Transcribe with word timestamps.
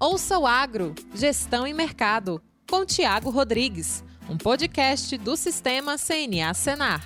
Ouça 0.00 0.38
o 0.38 0.46
Agro, 0.46 0.94
Gestão 1.12 1.66
e 1.66 1.74
Mercado, 1.74 2.40
com 2.70 2.86
Tiago 2.86 3.30
Rodrigues, 3.30 4.04
um 4.30 4.38
podcast 4.38 5.18
do 5.18 5.36
Sistema 5.36 5.96
CNA 5.98 6.54
Senar. 6.54 7.02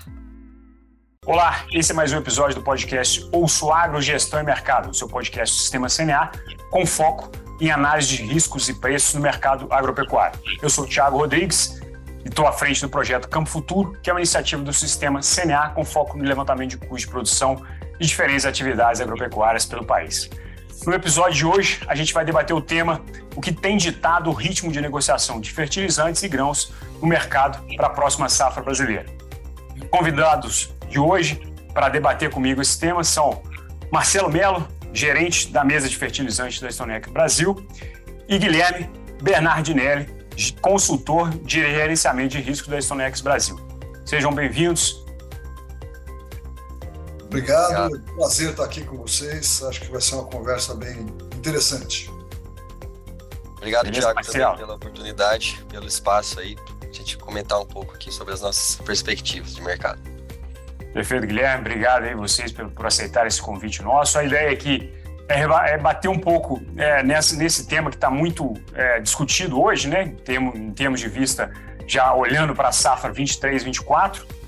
Olá, 1.24 1.64
esse 1.72 1.92
é 1.92 1.94
mais 1.94 2.12
um 2.12 2.18
episódio 2.18 2.56
do 2.56 2.62
podcast 2.62 3.26
Ouço 3.32 3.72
Agro, 3.72 4.02
Gestão 4.02 4.40
e 4.40 4.42
Mercado, 4.42 4.92
seu 4.92 5.08
podcast 5.08 5.56
do 5.56 5.60
Sistema 5.62 5.88
CNA, 5.88 6.32
com 6.70 6.84
foco 6.84 7.32
em 7.62 7.70
análise 7.70 8.09
de 8.09 8.24
riscos 8.24 8.68
e 8.68 8.74
preços 8.74 9.14
no 9.14 9.22
mercado 9.22 9.72
agropecuário. 9.72 10.38
Eu 10.61 10.68
sou 10.68 10.84
o 10.84 10.86
Tiago 10.86 11.16
Rodrigues 11.16 11.80
e 12.22 12.29
estou 12.29 12.46
à 12.46 12.52
frente 12.52 12.82
do 12.82 12.90
projeto 12.90 13.27
Campo 13.27 13.48
Futuro, 13.48 13.98
que 14.02 14.11
é 14.11 14.12
uma 14.12 14.20
iniciativa 14.20 14.62
do 14.62 14.72
Sistema 14.72 15.20
CNA 15.22 15.70
com 15.70 15.82
foco 15.82 16.18
no 16.18 16.24
levantamento 16.24 16.72
de 16.72 16.77
custos 16.77 17.00
de 17.00 17.09
produção 17.09 17.64
de 17.98 18.06
diferentes 18.06 18.45
atividades 18.45 19.00
agropecuárias 19.00 19.64
pelo 19.64 19.82
país. 19.82 20.29
No 20.84 20.92
episódio 20.92 21.34
de 21.34 21.46
hoje, 21.46 21.80
a 21.86 21.94
gente 21.94 22.12
vai 22.12 22.24
debater 22.24 22.54
o 22.54 22.60
tema 22.60 23.02
o 23.36 23.40
que 23.40 23.52
tem 23.52 23.76
ditado 23.76 24.28
o 24.28 24.32
ritmo 24.32 24.73
de 24.73 24.80
negociação 24.80 25.40
de 25.40 25.52
fertilizantes 25.52 26.23
e 26.24 26.28
grãos 26.28 26.73
no 27.00 27.06
mercado 27.06 27.64
para 27.77 27.86
a 27.86 27.90
próxima 27.90 28.28
safra 28.28 28.62
brasileira. 28.62 29.06
Convidados 29.90 30.74
de 30.88 30.98
hoje 30.98 31.40
para 31.73 31.88
debater 31.88 32.30
comigo 32.30 32.60
esse 32.60 32.78
tema 32.78 33.04
são 33.04 33.42
Marcelo 33.92 34.28
Melo, 34.28 34.66
gerente 34.92 35.48
da 35.48 35.64
mesa 35.64 35.88
de 35.88 35.96
fertilizantes 35.96 36.60
da 36.60 36.68
Stonec 36.68 37.09
Brasil, 37.10 37.64
e 38.28 38.37
Guilherme 38.37 38.90
Bernardinelli, 39.23 40.09
consultor 40.60 41.30
de 41.30 41.60
gerenciamento 41.60 42.37
de 42.37 42.42
risco 42.42 42.68
da 42.68 42.80
Stonex 42.80 43.20
Brasil. 43.20 43.56
Sejam 44.04 44.32
bem-vindos 44.32 45.02
Obrigado. 47.32 47.86
Obrigado. 47.86 48.14
Prazer 48.14 48.50
estar 48.50 48.64
aqui 48.64 48.84
com 48.84 48.98
vocês. 48.98 49.62
Acho 49.62 49.80
que 49.80 49.90
vai 49.90 50.00
ser 50.00 50.16
uma 50.16 50.24
conversa 50.24 50.74
bem 50.74 51.06
interessante. 51.34 52.10
Obrigado, 53.56 53.90
Tiago, 53.90 54.20
também 54.23 54.56
pela 54.56 54.74
oportunidade, 54.74 55.64
pelo 55.70 55.87
espaço 55.87 56.40
aí, 56.40 56.57
a 56.82 56.92
gente 56.92 57.16
comentar 57.16 57.60
um 57.60 57.65
pouco 57.65 57.95
aqui 57.95 58.12
sobre 58.12 58.34
as 58.34 58.40
nossas 58.40 58.76
perspectivas 58.84 59.54
de 59.54 59.62
mercado. 59.62 60.01
Perfeito, 60.92 61.26
Guilherme. 61.26 61.60
Obrigado 61.60 62.04
aí 62.04 62.15
vocês 62.15 62.52
por, 62.52 62.68
por 62.70 62.87
aceitar 62.87 63.26
esse 63.26 63.40
convite 63.40 63.80
nosso. 63.80 64.19
A 64.19 64.25
ideia 64.25 64.50
aqui 64.50 64.92
é, 65.28 65.42
é 65.75 65.78
bater 65.78 66.09
um 66.09 66.19
pouco 66.19 66.60
é, 66.76 67.03
nesse, 67.03 67.37
nesse 67.37 67.66
tema 67.66 67.88
que 67.88 67.97
está 67.97 68.10
muito 68.10 68.53
é, 68.75 69.00
discutido 69.00 69.62
hoje, 69.62 69.88
né, 69.88 70.03
em 70.03 70.16
termos, 70.16 70.59
em 70.59 70.72
termos 70.72 71.00
de 71.00 71.09
vista, 71.09 71.50
já 71.87 72.12
olhando 72.12 72.54
para 72.54 72.69
a 72.69 72.72
safra 72.72 73.12
23, 73.12 73.62
24 73.62 74.41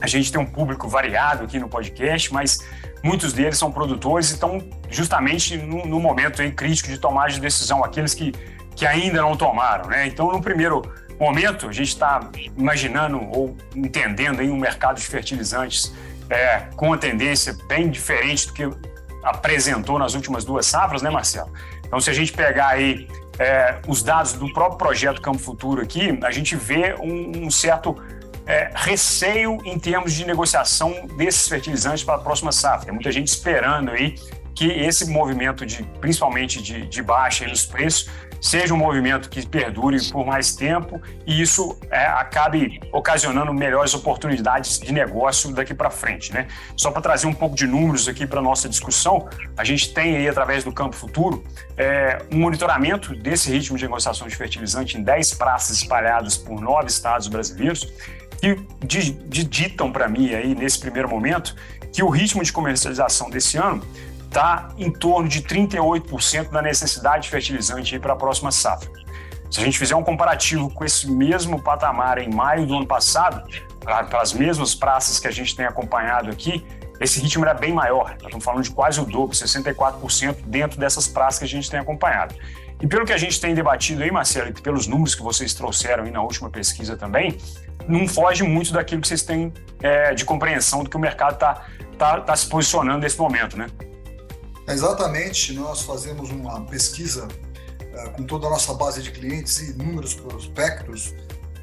a 0.00 0.06
gente 0.06 0.30
tem 0.30 0.40
um 0.40 0.46
público 0.46 0.88
variado 0.88 1.44
aqui 1.44 1.58
no 1.58 1.68
podcast, 1.68 2.32
mas 2.32 2.58
muitos 3.02 3.32
deles 3.32 3.58
são 3.58 3.70
produtores 3.70 4.30
e 4.30 4.34
estão 4.34 4.62
justamente 4.90 5.56
no, 5.56 5.86
no 5.86 6.00
momento 6.00 6.42
aí 6.42 6.52
crítico 6.52 6.88
de 6.88 6.98
tomar 6.98 7.28
de 7.28 7.40
decisão, 7.40 7.84
aqueles 7.84 8.14
que, 8.14 8.32
que 8.74 8.86
ainda 8.86 9.20
não 9.22 9.36
tomaram. 9.36 9.88
Né? 9.88 10.06
Então, 10.06 10.30
no 10.30 10.40
primeiro 10.40 10.82
momento, 11.18 11.68
a 11.68 11.72
gente 11.72 11.88
está 11.88 12.30
imaginando 12.56 13.20
ou 13.30 13.56
entendendo 13.74 14.40
aí 14.40 14.50
um 14.50 14.56
mercado 14.56 14.96
de 14.96 15.06
fertilizantes 15.06 15.94
é, 16.28 16.68
com 16.76 16.88
uma 16.88 16.98
tendência 16.98 17.56
bem 17.68 17.88
diferente 17.88 18.48
do 18.48 18.52
que 18.52 18.70
apresentou 19.22 19.98
nas 19.98 20.14
últimas 20.14 20.44
duas 20.44 20.66
safras, 20.66 21.02
né, 21.02 21.10
Marcelo? 21.10 21.50
Então, 21.86 22.00
se 22.00 22.10
a 22.10 22.12
gente 22.12 22.32
pegar 22.32 22.68
aí 22.68 23.08
é, 23.38 23.78
os 23.86 24.02
dados 24.02 24.34
do 24.34 24.52
próprio 24.52 24.78
projeto 24.78 25.20
Campo 25.20 25.38
Futuro 25.38 25.80
aqui, 25.80 26.18
a 26.22 26.30
gente 26.30 26.56
vê 26.56 26.94
um, 27.00 27.46
um 27.46 27.50
certo 27.50 27.96
é, 28.46 28.70
receio 28.74 29.58
em 29.64 29.78
termos 29.78 30.12
de 30.12 30.24
negociação 30.24 31.06
desses 31.16 31.48
fertilizantes 31.48 32.04
para 32.04 32.14
a 32.14 32.18
próxima 32.18 32.52
safra. 32.52 32.92
Muita 32.92 33.10
gente 33.10 33.28
esperando 33.28 33.90
aí 33.90 34.14
que 34.54 34.70
esse 34.70 35.10
movimento 35.10 35.66
de, 35.66 35.82
principalmente 36.00 36.62
de, 36.62 36.86
de 36.86 37.02
baixa 37.02 37.46
nos 37.46 37.66
preços, 37.66 38.08
seja 38.40 38.72
um 38.72 38.76
movimento 38.76 39.28
que 39.28 39.46
perdure 39.46 39.98
por 40.10 40.24
mais 40.24 40.54
tempo 40.54 41.00
e 41.26 41.40
isso 41.40 41.78
é, 41.90 42.06
acabe 42.06 42.80
ocasionando 42.92 43.52
melhores 43.52 43.92
oportunidades 43.94 44.78
de 44.78 44.92
negócio 44.92 45.52
daqui 45.52 45.74
para 45.74 45.90
frente. 45.90 46.32
Né? 46.32 46.46
Só 46.76 46.90
para 46.90 47.02
trazer 47.02 47.26
um 47.26 47.32
pouco 47.32 47.54
de 47.54 47.66
números 47.66 48.08
aqui 48.08 48.26
para 48.26 48.38
a 48.38 48.42
nossa 48.42 48.68
discussão, 48.68 49.28
a 49.56 49.64
gente 49.64 49.92
tem 49.92 50.16
aí, 50.16 50.28
através 50.28 50.64
do 50.64 50.72
Campo 50.72 50.94
Futuro, 50.94 51.44
é, 51.76 52.18
um 52.32 52.38
monitoramento 52.38 53.14
desse 53.14 53.50
ritmo 53.50 53.76
de 53.76 53.84
negociação 53.84 54.26
de 54.26 54.36
fertilizante 54.36 54.96
em 54.96 55.02
10 55.02 55.34
praças 55.34 55.78
espalhadas 55.78 56.36
por 56.36 56.60
nove 56.60 56.88
estados 56.88 57.28
brasileiros 57.28 57.92
que 58.40 59.44
ditam 59.44 59.90
para 59.90 60.08
mim 60.08 60.34
aí 60.34 60.54
nesse 60.54 60.78
primeiro 60.78 61.08
momento 61.08 61.56
que 61.92 62.02
o 62.02 62.08
ritmo 62.08 62.42
de 62.42 62.52
comercialização 62.52 63.30
desse 63.30 63.56
ano 63.56 63.82
está 64.24 64.68
em 64.76 64.92
torno 64.92 65.28
de 65.28 65.42
38% 65.42 66.50
da 66.50 66.60
necessidade 66.60 67.24
de 67.24 67.30
fertilizante 67.30 67.98
para 67.98 68.12
a 68.12 68.16
próxima 68.16 68.52
safra. 68.52 68.90
Se 69.50 69.60
a 69.60 69.64
gente 69.64 69.78
fizer 69.78 69.94
um 69.94 70.02
comparativo 70.02 70.68
com 70.70 70.84
esse 70.84 71.10
mesmo 71.10 71.62
patamar 71.62 72.18
em 72.18 72.28
maio 72.28 72.66
do 72.66 72.76
ano 72.76 72.86
passado, 72.86 73.42
para 73.80 74.20
as 74.20 74.32
mesmas 74.32 74.74
praças 74.74 75.20
que 75.20 75.28
a 75.28 75.30
gente 75.30 75.54
tem 75.54 75.64
acompanhado 75.64 76.30
aqui, 76.30 76.66
esse 77.00 77.20
ritmo 77.20 77.44
era 77.44 77.54
bem 77.54 77.72
maior. 77.72 78.10
Nós 78.10 78.24
estamos 78.24 78.44
falando 78.44 78.64
de 78.64 78.70
quase 78.70 79.00
o 79.00 79.04
dobro, 79.04 79.34
64% 79.36 80.36
dentro 80.46 80.78
dessas 80.80 81.06
praças 81.06 81.38
que 81.38 81.44
a 81.44 81.48
gente 81.48 81.70
tem 81.70 81.78
acompanhado. 81.78 82.34
E 82.80 82.86
pelo 82.86 83.06
que 83.06 83.12
a 83.12 83.16
gente 83.16 83.40
tem 83.40 83.54
debatido 83.54 84.02
aí, 84.02 84.10
Marcelo, 84.10 84.50
e 84.50 84.52
pelos 84.52 84.86
números 84.86 85.14
que 85.14 85.22
vocês 85.22 85.54
trouxeram 85.54 86.04
aí 86.04 86.10
na 86.10 86.20
última 86.22 86.50
pesquisa 86.50 86.96
também, 86.96 87.38
não 87.88 88.06
foge 88.08 88.42
muito 88.42 88.72
daquilo 88.72 89.00
que 89.00 89.08
vocês 89.08 89.22
têm 89.22 89.52
é, 89.82 90.14
de 90.14 90.24
compreensão 90.24 90.82
do 90.82 90.90
que 90.90 90.96
o 90.96 91.00
mercado 91.00 91.34
está 91.34 91.66
tá, 91.98 92.20
tá 92.20 92.36
se 92.36 92.46
posicionando 92.46 93.00
nesse 93.00 93.18
momento, 93.18 93.56
né? 93.56 93.66
Exatamente, 94.68 95.52
nós 95.52 95.82
fazemos 95.82 96.30
uma 96.30 96.64
pesquisa 96.66 97.28
é, 97.94 98.08
com 98.10 98.24
toda 98.24 98.46
a 98.48 98.50
nossa 98.50 98.74
base 98.74 99.02
de 99.02 99.12
clientes 99.12 99.58
e 99.60 99.70
inúmeros 99.70 100.14
prospectos, 100.14 101.14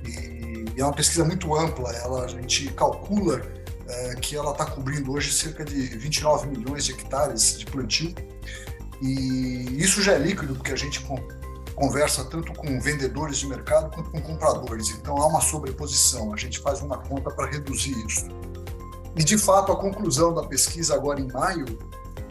e, 0.06 0.66
e 0.76 0.82
é 0.82 0.84
uma 0.84 0.94
pesquisa 0.94 1.26
muito 1.26 1.54
ampla, 1.56 1.92
ela, 1.98 2.26
a 2.26 2.28
gente 2.28 2.70
calcula 2.70 3.42
é, 3.88 4.16
que 4.16 4.36
ela 4.36 4.52
está 4.52 4.66
cobrindo 4.66 5.12
hoje 5.12 5.34
cerca 5.34 5.66
de 5.66 5.76
29 5.98 6.48
milhões 6.48 6.86
de 6.86 6.94
hectares 6.94 7.60
de 7.60 7.66
plantio, 7.66 8.14
e 9.02 9.76
isso 9.78 10.02
já 10.02 10.14
é 10.14 10.18
líquido, 10.18 10.56
porque 10.56 10.72
a 10.72 10.78
gente 10.78 11.02
conversa 11.76 12.24
tanto 12.26 12.54
com 12.54 12.80
vendedores 12.80 13.38
de 13.38 13.48
mercado 13.48 13.94
quanto 13.94 14.12
com 14.12 14.22
compradores. 14.22 14.90
Então 14.90 15.18
há 15.18 15.28
uma 15.28 15.42
sobreposição. 15.42 16.34
A 16.34 16.38
gente 16.38 16.60
faz 16.60 16.82
uma 16.82 16.98
conta 16.98 17.30
para 17.32 17.50
reduzir 17.50 17.96
isso. 18.06 18.28
E 19.16 19.24
de 19.24 19.38
fato 19.38 19.72
a 19.72 19.76
conclusão 19.76 20.34
da 20.34 20.44
pesquisa 20.44 20.96
agora 20.96 21.20
em 21.20 21.32
maio 21.32 21.66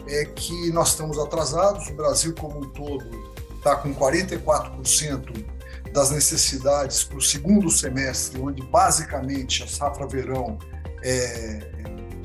é 0.07 0.25
que 0.25 0.71
nós 0.71 0.89
estamos 0.89 1.17
atrasados. 1.17 1.87
O 1.87 1.93
Brasil 1.93 2.33
como 2.35 2.59
um 2.59 2.69
todo 2.69 3.33
está 3.57 3.75
com 3.75 3.93
44% 3.95 5.45
das 5.93 6.09
necessidades 6.09 7.03
para 7.03 7.17
o 7.17 7.21
segundo 7.21 7.69
semestre, 7.69 8.41
onde 8.41 8.61
basicamente 8.63 9.63
a 9.63 9.67
safra 9.67 10.07
verão 10.07 10.57
é, 11.01 11.59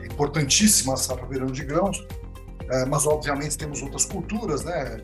é 0.00 0.06
importantíssima, 0.06 0.94
a 0.94 0.96
safra 0.96 1.26
verão 1.26 1.46
de 1.46 1.64
grãos. 1.64 2.04
É, 2.70 2.84
mas 2.84 3.06
obviamente 3.06 3.56
temos 3.56 3.80
outras 3.80 4.04
culturas, 4.04 4.64
né? 4.64 5.00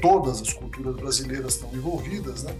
Todas 0.00 0.40
as 0.40 0.52
culturas 0.52 0.96
brasileiras 0.96 1.54
estão 1.54 1.72
envolvidas, 1.72 2.42
né? 2.42 2.54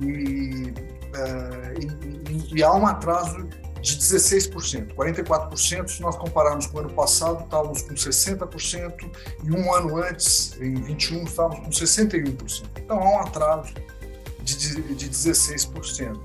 E, 0.00 0.72
é, 1.14 1.74
e, 1.80 2.56
e, 2.56 2.62
há 2.62 2.72
um 2.72 2.86
atraso 2.86 3.46
de 3.80 3.98
16%, 3.98 4.94
44%. 4.94 5.88
Se 5.88 6.02
nós 6.02 6.16
compararmos 6.16 6.66
com 6.66 6.78
o 6.78 6.80
ano 6.80 6.94
passado, 6.94 7.44
estávamos 7.44 7.82
com 7.82 7.94
60%, 7.94 9.10
e 9.44 9.50
um 9.50 9.72
ano 9.72 9.98
antes, 9.98 10.60
em 10.60 10.74
21, 10.74 11.24
estávamos 11.24 11.58
com 11.58 11.70
61%. 11.70 12.64
Então 12.76 12.98
há 12.98 13.10
um 13.10 13.20
atraso 13.20 13.72
de, 14.42 14.82
de 14.94 15.08
16%. 15.08 16.18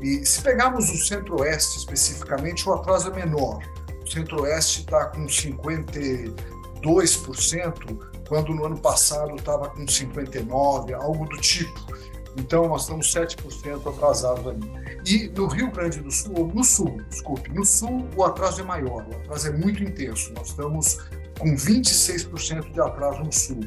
E 0.00 0.26
se 0.26 0.42
pegarmos 0.42 0.90
o 0.90 0.96
Centro-Oeste 0.96 1.78
especificamente, 1.78 2.68
o 2.68 2.74
atraso 2.74 3.10
é 3.10 3.14
menor. 3.14 3.62
O 4.04 4.10
Centro-Oeste 4.10 4.80
está 4.80 5.06
com 5.06 5.24
52%, 5.26 8.15
quando 8.28 8.54
no 8.54 8.66
ano 8.66 8.78
passado 8.78 9.34
estava 9.36 9.68
com 9.68 9.86
59, 9.86 10.94
algo 10.94 11.26
do 11.26 11.36
tipo. 11.38 11.86
Então, 12.38 12.68
nós 12.68 12.82
estamos 12.82 13.12
7% 13.12 13.86
atrasados 13.88 14.46
ali. 14.46 14.60
E 15.06 15.28
no 15.28 15.46
Rio 15.46 15.70
Grande 15.70 16.00
do 16.00 16.10
Sul, 16.10 16.50
no 16.54 16.62
Sul, 16.62 17.00
desculpe, 17.08 17.50
no 17.50 17.64
Sul 17.64 18.06
o 18.14 18.24
atraso 18.24 18.60
é 18.60 18.64
maior, 18.64 19.06
o 19.08 19.16
atraso 19.16 19.48
é 19.48 19.52
muito 19.52 19.82
intenso. 19.82 20.32
Nós 20.34 20.48
estamos 20.48 20.98
com 21.38 21.54
26% 21.54 22.72
de 22.72 22.80
atraso 22.80 23.20
no 23.20 23.32
Sul. 23.32 23.60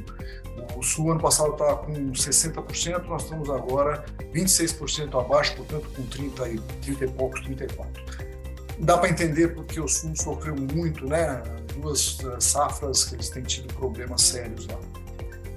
O 0.75 0.83
Sul, 0.83 1.11
ano 1.11 1.19
passado, 1.19 1.53
estava 1.53 1.77
com 1.77 1.93
60%, 2.11 3.05
nós 3.05 3.23
estamos 3.23 3.49
agora 3.49 4.05
26% 4.33 5.19
abaixo, 5.19 5.55
portanto, 5.55 5.89
com 5.95 6.03
30 6.03 6.49
e, 6.49 6.59
30 6.59 7.05
e 7.05 7.07
poucos, 7.09 7.41
34. 7.41 8.03
Dá 8.79 8.97
para 8.97 9.09
entender 9.09 9.49
porque 9.49 9.79
o 9.79 9.87
Sul 9.87 10.13
sofreu 10.15 10.55
muito, 10.55 11.05
né? 11.07 11.41
Duas 11.79 12.17
eh, 12.23 12.39
safras 12.39 13.05
que 13.05 13.15
eles 13.15 13.29
têm 13.29 13.43
tido 13.43 13.73
problemas 13.73 14.21
sérios 14.21 14.67
lá. 14.67 14.79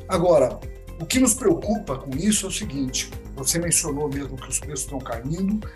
Agora, 0.08 0.58
o 1.00 1.06
que 1.06 1.19
nos 1.19 1.34
preocupa 1.34 1.96
com 1.98 2.10
isso 2.16 2.46
é 2.46 2.48
o 2.48 2.52
seguinte: 2.52 3.10
você 3.34 3.58
mencionou 3.58 4.08
mesmo 4.08 4.36
que 4.36 4.48
os 4.48 4.58
preços 4.58 4.80
estão 4.80 4.98
caindo, 4.98 5.66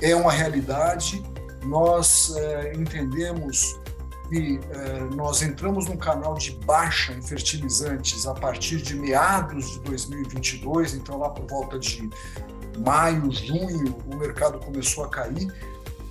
é 0.00 0.14
uma 0.14 0.32
realidade. 0.32 1.22
Nós 1.64 2.32
é, 2.36 2.74
entendemos 2.74 3.76
que 4.28 4.60
eh, 4.70 5.08
nós 5.14 5.42
entramos 5.42 5.86
num 5.86 5.96
canal 5.96 6.34
de 6.34 6.52
baixa 6.64 7.12
em 7.12 7.22
fertilizantes 7.22 8.26
a 8.26 8.34
partir 8.34 8.78
de 8.82 8.94
meados 8.94 9.70
de 9.72 9.80
2022, 9.80 10.94
então 10.94 11.18
lá 11.18 11.30
por 11.30 11.46
volta 11.46 11.78
de 11.78 12.08
maio, 12.78 13.30
junho, 13.32 13.96
o 14.12 14.16
mercado 14.16 14.58
começou 14.58 15.04
a 15.04 15.08
cair 15.08 15.52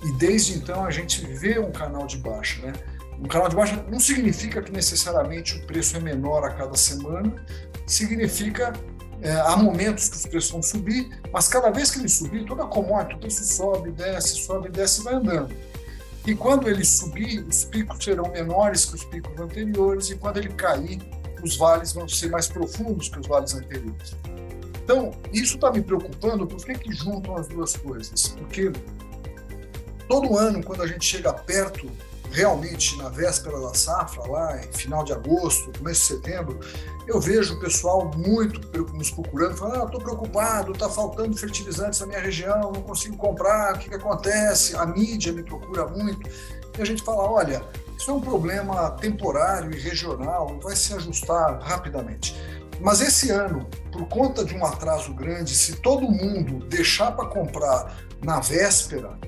e 0.02 0.12
desde 0.12 0.54
então 0.54 0.84
a 0.84 0.90
gente 0.90 1.24
vê 1.26 1.58
um 1.58 1.70
canal 1.70 2.06
de 2.06 2.18
baixa, 2.18 2.62
né? 2.62 2.72
Um 3.18 3.28
canal 3.28 3.48
de 3.48 3.56
baixa 3.56 3.84
não 3.90 3.98
significa 3.98 4.60
que 4.62 4.70
necessariamente 4.70 5.56
o 5.56 5.66
preço 5.66 5.96
é 5.96 6.00
menor 6.00 6.44
a 6.44 6.50
cada 6.50 6.76
semana, 6.76 7.34
significa 7.86 8.72
é, 9.22 9.32
há 9.32 9.56
momentos 9.56 10.08
que 10.08 10.16
os 10.16 10.26
preços 10.26 10.50
vão 10.50 10.62
subir, 10.62 11.08
mas 11.32 11.48
cada 11.48 11.70
vez 11.70 11.90
que 11.90 11.98
ele 11.98 12.08
subir, 12.08 12.44
toda 12.44 12.64
a 12.64 12.66
commodity, 12.66 13.14
o 13.14 13.18
preço 13.18 13.44
sobe, 13.44 13.90
desce, 13.90 14.36
sobe, 14.36 14.68
desce 14.68 15.00
e 15.00 15.04
vai 15.04 15.14
andando. 15.14 15.54
E 16.26 16.34
quando 16.34 16.68
ele 16.68 16.84
subir, 16.84 17.40
os 17.46 17.64
picos 17.64 18.04
serão 18.04 18.30
menores 18.30 18.84
que 18.84 18.96
os 18.96 19.04
picos 19.04 19.38
anteriores, 19.40 20.10
e 20.10 20.16
quando 20.16 20.38
ele 20.38 20.48
cair, 20.50 21.00
os 21.42 21.56
vales 21.56 21.92
vão 21.92 22.08
ser 22.08 22.28
mais 22.30 22.48
profundos 22.48 23.08
que 23.08 23.18
os 23.18 23.26
vales 23.26 23.54
anteriores. 23.54 24.14
Então, 24.82 25.12
isso 25.32 25.54
está 25.54 25.70
me 25.70 25.80
preocupando, 25.80 26.46
por 26.46 26.64
que, 26.64 26.74
que 26.74 26.92
juntam 26.92 27.36
as 27.36 27.48
duas 27.48 27.76
coisas? 27.76 28.28
Porque 28.28 28.72
todo 30.08 30.36
ano, 30.36 30.62
quando 30.62 30.82
a 30.82 30.86
gente 30.86 31.04
chega 31.04 31.32
perto 31.32 31.88
realmente 32.36 32.98
na 32.98 33.08
véspera 33.08 33.58
da 33.58 33.72
safra, 33.72 34.30
lá 34.30 34.60
em 34.60 34.70
final 34.70 35.02
de 35.02 35.10
agosto, 35.10 35.72
começo 35.78 36.02
de 36.02 36.20
setembro, 36.20 36.60
eu 37.06 37.18
vejo 37.18 37.54
o 37.54 37.60
pessoal 37.60 38.10
muito 38.14 38.60
nos 38.92 39.10
procurando, 39.10 39.56
falando: 39.56 39.82
ah, 39.82 39.86
estou 39.86 40.00
preocupado, 40.00 40.72
está 40.72 40.86
faltando 40.90 41.34
fertilizantes 41.34 41.98
na 42.00 42.06
minha 42.06 42.20
região, 42.20 42.72
não 42.72 42.82
consigo 42.82 43.16
comprar, 43.16 43.74
o 43.74 43.78
que, 43.78 43.88
que 43.88 43.94
acontece? 43.94 44.76
A 44.76 44.84
mídia 44.84 45.32
me 45.32 45.42
procura 45.42 45.86
muito. 45.86 46.28
E 46.78 46.82
a 46.82 46.84
gente 46.84 47.02
fala: 47.02 47.22
olha, 47.22 47.62
isso 47.96 48.10
é 48.10 48.14
um 48.14 48.20
problema 48.20 48.90
temporário 48.90 49.74
e 49.74 49.80
regional, 49.80 50.60
vai 50.62 50.76
se 50.76 50.92
ajustar 50.92 51.58
rapidamente. 51.62 52.36
Mas 52.78 53.00
esse 53.00 53.30
ano, 53.30 53.66
por 53.90 54.06
conta 54.08 54.44
de 54.44 54.54
um 54.54 54.62
atraso 54.62 55.14
grande, 55.14 55.54
se 55.54 55.76
todo 55.76 56.02
mundo 56.02 56.66
deixar 56.66 57.12
para 57.12 57.26
comprar 57.30 57.96
na 58.22 58.40
véspera, 58.40 59.18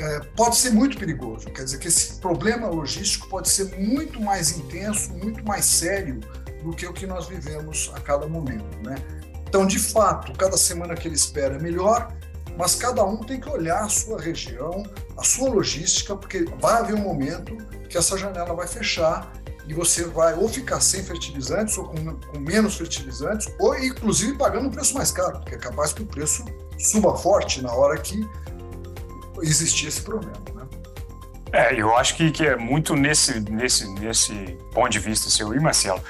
é, 0.00 0.20
pode 0.36 0.56
ser 0.56 0.70
muito 0.70 0.98
perigoso. 0.98 1.46
Quer 1.50 1.64
dizer 1.64 1.78
que 1.78 1.88
esse 1.88 2.14
problema 2.20 2.68
logístico 2.68 3.28
pode 3.28 3.48
ser 3.48 3.76
muito 3.78 4.20
mais 4.20 4.56
intenso, 4.56 5.12
muito 5.12 5.44
mais 5.44 5.64
sério 5.64 6.20
do 6.62 6.70
que 6.70 6.86
o 6.86 6.92
que 6.92 7.06
nós 7.06 7.28
vivemos 7.28 7.90
a 7.94 8.00
cada 8.00 8.26
momento, 8.26 8.76
né? 8.82 8.96
Então, 9.48 9.66
de 9.66 9.78
fato, 9.78 10.32
cada 10.38 10.56
semana 10.56 10.94
que 10.94 11.08
ele 11.08 11.16
espera 11.16 11.56
é 11.56 11.58
melhor, 11.58 12.12
mas 12.56 12.74
cada 12.74 13.04
um 13.04 13.18
tem 13.18 13.40
que 13.40 13.48
olhar 13.48 13.84
a 13.84 13.88
sua 13.88 14.20
região, 14.20 14.82
a 15.16 15.24
sua 15.24 15.50
logística, 15.50 16.14
porque 16.14 16.44
vai 16.60 16.80
haver 16.80 16.94
um 16.94 17.02
momento 17.02 17.56
que 17.88 17.98
essa 17.98 18.16
janela 18.16 18.54
vai 18.54 18.66
fechar 18.66 19.32
e 19.66 19.74
você 19.74 20.04
vai 20.04 20.34
ou 20.34 20.48
ficar 20.48 20.80
sem 20.80 21.02
fertilizantes 21.02 21.76
ou 21.78 21.84
com, 21.84 22.16
com 22.16 22.38
menos 22.38 22.76
fertilizantes, 22.76 23.52
ou 23.58 23.76
inclusive 23.78 24.36
pagando 24.36 24.68
um 24.68 24.70
preço 24.70 24.94
mais 24.94 25.10
caro, 25.10 25.38
porque 25.40 25.54
é 25.54 25.58
capaz 25.58 25.92
que 25.92 26.02
o 26.02 26.06
preço 26.06 26.44
suba 26.78 27.16
forte 27.16 27.60
na 27.62 27.72
hora 27.72 27.98
que 27.98 28.28
existir 29.42 29.88
esse 29.88 30.02
problema. 30.02 30.40
Né? 30.54 30.62
É, 31.52 31.74
eu 31.74 31.96
acho 31.96 32.16
que, 32.16 32.30
que 32.30 32.46
é 32.46 32.56
muito 32.56 32.94
nesse, 32.94 33.40
nesse, 33.50 33.88
nesse 33.94 34.34
ponto 34.72 34.88
de 34.88 34.98
vista 34.98 35.28
seu 35.28 35.54
e 35.54 35.60
Marcelo. 35.60 36.00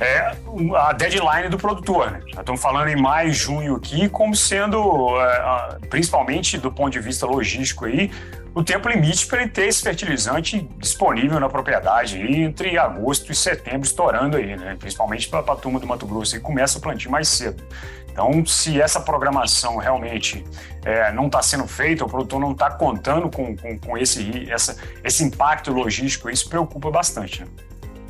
É 0.00 0.36
a 0.76 0.92
deadline 0.92 1.48
do 1.48 1.58
produtor. 1.58 2.10
Né? 2.10 2.20
Já 2.32 2.40
estamos 2.40 2.60
falando 2.60 2.88
em 2.88 2.96
maio, 2.96 3.32
junho 3.32 3.74
aqui, 3.74 4.08
como 4.08 4.34
sendo, 4.34 5.20
é, 5.20 5.78
principalmente 5.90 6.56
do 6.56 6.72
ponto 6.72 6.90
de 6.90 7.00
vista 7.00 7.26
logístico 7.26 7.84
aí, 7.84 8.10
o 8.58 8.64
tempo 8.64 8.88
limite 8.88 9.24
para 9.28 9.42
ele 9.42 9.50
ter 9.50 9.68
esse 9.68 9.80
fertilizante 9.80 10.68
disponível 10.78 11.38
na 11.38 11.48
propriedade 11.48 12.20
entre 12.20 12.76
agosto 12.76 13.30
e 13.30 13.34
setembro, 13.34 13.82
estourando 13.82 14.36
aí, 14.36 14.56
né? 14.56 14.74
principalmente 14.76 15.28
para 15.28 15.52
a 15.52 15.54
turma 15.54 15.78
do 15.78 15.86
Mato 15.86 16.04
Grosso, 16.04 16.32
que 16.32 16.40
começa 16.40 16.76
o 16.76 16.80
plantio 16.80 17.08
mais 17.08 17.28
cedo. 17.28 17.62
Então, 18.10 18.44
se 18.44 18.80
essa 18.80 18.98
programação 18.98 19.76
realmente 19.76 20.44
é, 20.84 21.12
não 21.12 21.26
está 21.26 21.40
sendo 21.40 21.68
feita, 21.68 22.04
o 22.04 22.08
produtor 22.08 22.40
não 22.40 22.50
está 22.50 22.68
contando 22.68 23.30
com, 23.30 23.56
com, 23.56 23.78
com, 23.78 23.96
esse, 23.96 24.50
essa, 24.50 24.76
esse 25.04 25.22
impacto 25.22 25.72
logístico, 25.72 26.28
isso 26.28 26.48
preocupa 26.48 26.90
bastante. 26.90 27.42
Né? 27.42 27.48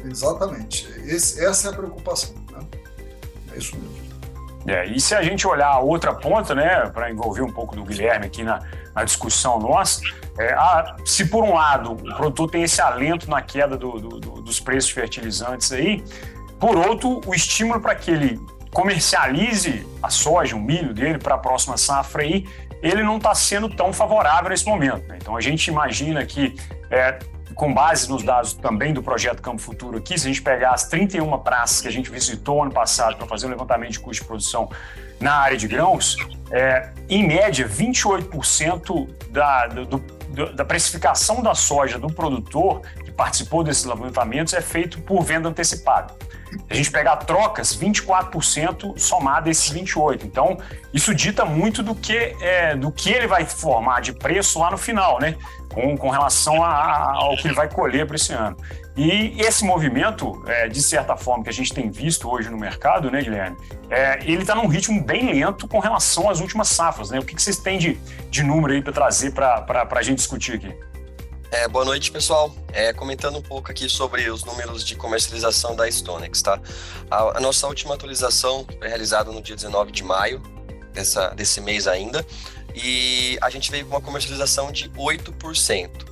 Exatamente. 0.06 0.88
Esse, 1.04 1.44
essa 1.44 1.68
é 1.68 1.70
a 1.72 1.74
preocupação. 1.74 2.34
Né? 2.52 2.60
É 3.52 3.58
isso 3.58 3.76
mesmo. 3.76 4.08
É, 4.66 4.86
e 4.86 4.98
se 4.98 5.14
a 5.14 5.22
gente 5.22 5.46
olhar 5.46 5.68
a 5.68 5.78
outra 5.78 6.14
ponta, 6.14 6.54
né, 6.54 6.88
para 6.88 7.10
envolver 7.10 7.42
um 7.42 7.52
pouco 7.52 7.76
do 7.76 7.84
Guilherme 7.84 8.26
aqui 8.26 8.42
na, 8.42 8.60
na 8.98 9.04
discussão 9.04 9.58
nossa, 9.60 10.00
é, 10.38 10.52
a, 10.52 10.96
se 11.04 11.26
por 11.26 11.44
um 11.44 11.54
lado 11.54 11.92
o 11.92 12.16
produtor 12.16 12.50
tem 12.50 12.62
esse 12.62 12.80
alento 12.80 13.30
na 13.30 13.40
queda 13.40 13.76
do, 13.76 13.92
do, 13.92 14.08
do, 14.20 14.30
dos 14.42 14.58
preços 14.58 14.90
fertilizantes 14.90 15.70
aí, 15.72 16.04
por 16.58 16.76
outro, 16.76 17.20
o 17.24 17.34
estímulo 17.34 17.80
para 17.80 17.94
que 17.94 18.10
ele 18.10 18.40
comercialize 18.72 19.86
a 20.02 20.10
soja, 20.10 20.56
o 20.56 20.60
milho 20.60 20.92
dele 20.92 21.18
para 21.18 21.36
a 21.36 21.38
próxima 21.38 21.76
safra 21.76 22.22
aí, 22.22 22.44
ele 22.82 23.02
não 23.02 23.16
está 23.16 23.34
sendo 23.34 23.68
tão 23.68 23.92
favorável 23.92 24.50
nesse 24.50 24.66
momento. 24.66 25.06
Né? 25.08 25.18
Então 25.20 25.36
a 25.36 25.40
gente 25.40 25.68
imagina 25.68 26.24
que, 26.26 26.56
é, 26.90 27.18
com 27.58 27.74
base 27.74 28.08
nos 28.08 28.22
dados 28.22 28.54
também 28.54 28.94
do 28.94 29.02
projeto 29.02 29.42
Campo 29.42 29.60
Futuro 29.60 29.98
aqui, 29.98 30.16
se 30.16 30.26
a 30.26 30.28
gente 30.28 30.40
pegar 30.40 30.70
as 30.70 30.84
31 30.84 31.36
praças 31.40 31.80
que 31.80 31.88
a 31.88 31.90
gente 31.90 32.08
visitou 32.08 32.62
ano 32.62 32.70
passado 32.70 33.16
para 33.16 33.26
fazer 33.26 33.46
um 33.46 33.50
levantamento 33.50 33.90
de 33.90 33.98
custo 33.98 34.22
de 34.22 34.28
produção 34.28 34.70
na 35.18 35.34
área 35.34 35.56
de 35.56 35.66
grãos, 35.66 36.16
é, 36.52 36.92
em 37.08 37.26
média, 37.26 37.68
28% 37.68 39.08
da, 39.30 39.66
do, 39.66 39.86
do, 39.86 40.52
da 40.54 40.64
precificação 40.64 41.42
da 41.42 41.52
soja 41.52 41.98
do 41.98 42.06
produtor 42.06 42.82
que 43.04 43.10
participou 43.10 43.64
desses 43.64 43.84
levantamentos 43.84 44.54
é 44.54 44.60
feito 44.60 45.00
por 45.00 45.24
venda 45.24 45.48
antecipada 45.48 46.14
a 46.68 46.74
gente 46.74 46.90
pegar 46.90 47.16
trocas, 47.16 47.76
24% 47.76 48.98
somado 48.98 49.48
a 49.48 49.50
esses 49.50 49.72
28%. 49.72 50.24
Então, 50.24 50.58
isso 50.92 51.14
dita 51.14 51.44
muito 51.44 51.82
do 51.82 51.94
que, 51.94 52.16
é, 52.40 52.74
do 52.76 52.90
que 52.90 53.10
ele 53.10 53.26
vai 53.26 53.44
formar 53.44 54.00
de 54.00 54.12
preço 54.12 54.58
lá 54.58 54.70
no 54.70 54.78
final, 54.78 55.18
né? 55.20 55.36
Com, 55.72 55.96
com 55.96 56.08
relação 56.08 56.62
a, 56.62 57.12
ao 57.14 57.36
que 57.36 57.48
ele 57.48 57.54
vai 57.54 57.68
colher 57.68 58.06
para 58.06 58.16
esse 58.16 58.32
ano. 58.32 58.56
E 58.96 59.40
esse 59.40 59.64
movimento, 59.64 60.42
é, 60.48 60.66
de 60.66 60.82
certa 60.82 61.16
forma, 61.16 61.44
que 61.44 61.50
a 61.50 61.52
gente 61.52 61.72
tem 61.72 61.88
visto 61.88 62.28
hoje 62.28 62.50
no 62.50 62.58
mercado, 62.58 63.10
né, 63.12 63.22
Guilherme, 63.22 63.56
é, 63.88 64.18
ele 64.24 64.42
está 64.42 64.56
num 64.56 64.66
ritmo 64.66 65.00
bem 65.00 65.32
lento 65.32 65.68
com 65.68 65.78
relação 65.78 66.28
às 66.28 66.40
últimas 66.40 66.66
safras. 66.66 67.10
Né? 67.10 67.18
O 67.20 67.24
que, 67.24 67.36
que 67.36 67.40
vocês 67.40 67.58
têm 67.58 67.78
de, 67.78 67.94
de 68.28 68.42
número 68.42 68.74
aí 68.74 68.82
para 68.82 68.92
trazer 68.92 69.30
para 69.30 69.86
a 69.88 70.02
gente 70.02 70.18
discutir 70.18 70.54
aqui? 70.54 70.74
É, 71.50 71.66
boa 71.66 71.84
noite, 71.84 72.12
pessoal. 72.12 72.54
É, 72.74 72.92
comentando 72.92 73.38
um 73.38 73.42
pouco 73.42 73.70
aqui 73.70 73.88
sobre 73.88 74.28
os 74.28 74.44
números 74.44 74.84
de 74.84 74.94
comercialização 74.94 75.74
da 75.74 75.88
Stonex, 75.90 76.42
tá? 76.42 76.60
A, 77.10 77.38
a 77.38 77.40
nossa 77.40 77.66
última 77.66 77.94
atualização 77.94 78.66
foi 78.78 78.86
realizada 78.86 79.32
no 79.32 79.40
dia 79.40 79.56
19 79.56 79.90
de 79.90 80.04
maio 80.04 80.42
dessa, 80.92 81.30
desse 81.30 81.62
mês 81.62 81.86
ainda, 81.86 82.24
e 82.74 83.38
a 83.40 83.48
gente 83.48 83.70
veio 83.70 83.86
com 83.86 83.92
uma 83.92 84.00
comercialização 84.00 84.70
de 84.70 84.90
8% 84.90 86.07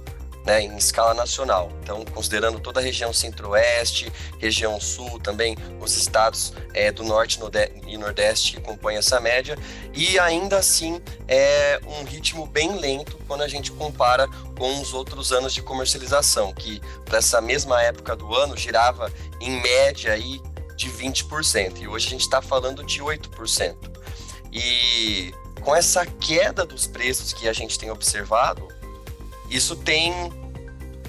né, 0.47 0.63
em 0.63 0.77
escala 0.77 1.13
nacional. 1.13 1.73
Então, 1.83 2.05
considerando 2.05 2.61
toda 2.61 2.79
a 2.79 2.83
região 2.83 3.13
centro-oeste, 3.13 4.11
região 4.39 4.81
sul, 4.81 5.19
também 5.19 5.57
os 5.81 5.97
estados 5.97 6.53
é, 6.73 6.93
do 6.93 7.03
norte 7.03 7.41
e 7.87 7.99
nordeste 7.99 8.53
que 8.53 8.61
compõem 8.61 8.97
essa 8.97 9.19
média, 9.19 9.59
e 9.93 10.19
ainda 10.21 10.59
assim 10.59 11.03
é 11.27 11.81
um 11.85 12.05
ritmo 12.05 12.47
bem 12.47 12.79
lento 12.79 13.19
quando 13.27 13.43
a 13.43 13.49
gente 13.49 13.73
compara 13.73 14.29
com 14.57 14.81
os 14.81 14.95
outros 14.95 15.33
anos 15.33 15.53
de 15.53 15.61
comercialização, 15.61 16.55
que 16.55 16.81
para 17.05 17.19
essa 17.19 17.41
mesma 17.41 17.83
época 17.83 18.15
do 18.15 18.33
ano 18.33 18.57
girava 18.57 19.13
em 19.41 19.61
média 19.61 20.13
aí 20.13 20.41
de 20.77 20.89
20%, 20.91 21.81
e 21.81 21.89
hoje 21.89 22.07
a 22.07 22.11
gente 22.11 22.21
está 22.21 22.41
falando 22.41 22.85
de 22.85 23.01
8%. 23.01 23.75
E 24.53 25.35
com 25.61 25.75
essa 25.75 26.07
queda 26.07 26.65
dos 26.65 26.87
preços 26.87 27.33
que 27.33 27.49
a 27.49 27.53
gente 27.53 27.77
tem 27.77 27.91
observado, 27.91 28.76
isso 29.51 29.77
tem, 29.77 30.13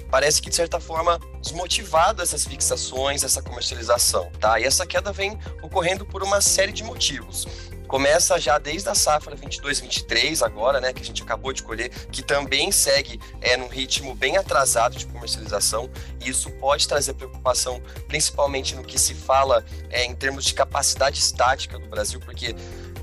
parece 0.09 0.41
que 0.41 0.49
de 0.49 0.55
certa 0.55 0.79
forma, 0.79 1.19
desmotivado 1.41 2.21
essas 2.21 2.45
fixações, 2.45 3.23
essa 3.23 3.41
comercialização, 3.41 4.29
tá? 4.39 4.59
E 4.59 4.63
essa 4.63 4.85
queda 4.85 5.11
vem 5.11 5.37
ocorrendo 5.61 6.05
por 6.05 6.23
uma 6.23 6.41
série 6.41 6.71
de 6.71 6.83
motivos. 6.83 7.47
Começa 7.87 8.37
já 8.37 8.57
desde 8.57 8.89
a 8.89 8.95
safra 8.95 9.33
22-23 9.35 10.45
agora, 10.45 10.81
né, 10.81 10.91
que 10.91 11.01
a 11.01 11.05
gente 11.05 11.23
acabou 11.23 11.53
de 11.53 11.63
colher, 11.63 11.89
que 12.11 12.21
também 12.21 12.69
segue 12.69 13.17
é, 13.39 13.55
num 13.55 13.69
ritmo 13.69 14.13
bem 14.13 14.35
atrasado 14.35 14.97
de 14.97 15.05
comercialização, 15.05 15.89
e 16.19 16.29
isso 16.29 16.51
pode 16.51 16.85
trazer 16.85 17.13
preocupação, 17.13 17.81
principalmente 18.05 18.75
no 18.75 18.83
que 18.83 18.99
se 18.99 19.13
fala 19.13 19.63
é, 19.89 20.03
em 20.03 20.13
termos 20.13 20.43
de 20.43 20.53
capacidade 20.53 21.17
estática 21.17 21.79
do 21.79 21.87
Brasil, 21.87 22.19
porque 22.19 22.53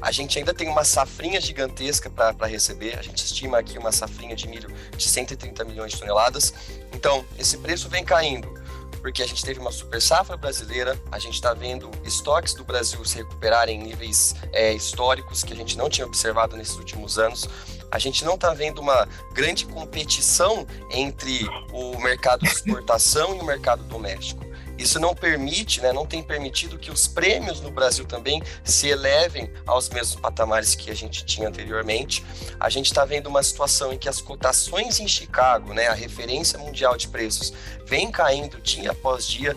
a 0.05 0.13
gente 0.13 0.39
ainda 0.39 0.53
tem 0.53 0.69
uma 0.69 0.85
safrinha 0.85 1.41
gigantesca 1.41 2.11
para 2.11 2.47
receber. 2.47 2.99
A 2.99 3.03
gente 3.03 3.25
estima 3.25 3.59
aqui 3.59 3.79
uma 3.79 3.91
safrinha 3.91 4.37
de 4.37 4.47
milho 4.47 4.71
de 4.95 5.09
130 5.09 5.65
milhões 5.65 5.93
de 5.93 5.99
toneladas. 5.99 6.53
Então, 6.93 7.25
esse 7.39 7.57
preço 7.57 7.89
vem 7.89 8.05
caindo 8.05 8.53
porque 9.01 9.23
a 9.23 9.27
gente 9.27 9.45
teve 9.45 9.61
uma 9.61 9.71
super 9.71 10.01
safra 10.01 10.35
brasileira, 10.35 10.99
a 11.13 11.19
gente 11.19 11.35
está 11.35 11.53
vendo 11.53 11.91
estoques 12.05 12.55
do 12.55 12.65
Brasil 12.65 13.05
se 13.05 13.17
recuperarem 13.17 13.79
em 13.79 13.85
níveis 13.85 14.35
é, 14.51 14.73
históricos 14.73 15.45
que 15.45 15.53
a 15.53 15.57
gente 15.57 15.77
não 15.77 15.91
tinha 15.91 16.07
observado 16.07 16.57
nesses 16.57 16.77
últimos 16.77 17.19
anos. 17.19 17.47
A 17.91 17.99
gente 17.99 18.25
não 18.25 18.35
está 18.35 18.55
vendo 18.55 18.81
uma 18.81 19.07
grande 19.33 19.67
competição 19.67 20.67
entre 20.91 21.47
o 21.71 21.99
mercado 21.99 22.41
de 22.41 22.49
exportação 22.49 23.37
e 23.37 23.41
o 23.41 23.45
mercado 23.45 23.85
doméstico. 23.85 24.44
Isso 24.77 24.99
não 24.99 25.15
permite, 25.15 25.81
né, 25.81 25.93
não 25.93 26.07
tem 26.07 26.23
permitido 26.23 26.79
que 26.79 26.91
os 26.91 27.07
prêmios 27.07 27.61
no 27.61 27.71
Brasil 27.71 28.05
também 28.05 28.43
se 28.65 28.89
elevem 28.89 29.51
aos 29.67 29.89
mesmos 29.89 30.21
patamares 30.21 30.75
que 30.75 30.91
a 30.91 30.95
gente 30.95 31.25
tinha 31.25 31.49
anteriormente. 31.49 32.25
A 32.59 32.69
gente 32.69 32.87
está 32.87 33.05
vendo 33.05 33.29
uma 33.29 33.43
situação 33.43 33.93
em 33.93 33.99
que 33.99 34.09
as 34.09 34.21
cotações 34.21 34.99
em 34.99 35.07
Chicago, 35.07 35.73
né, 35.73 35.89
a 35.89 35.95
referência 35.95 36.59
mundial 36.59 36.97
de 36.97 37.09
preços, 37.09 37.53
vem 37.87 38.11
caindo 38.11 38.61
dia 38.61 38.91
após 38.91 39.27
dia. 39.27 39.57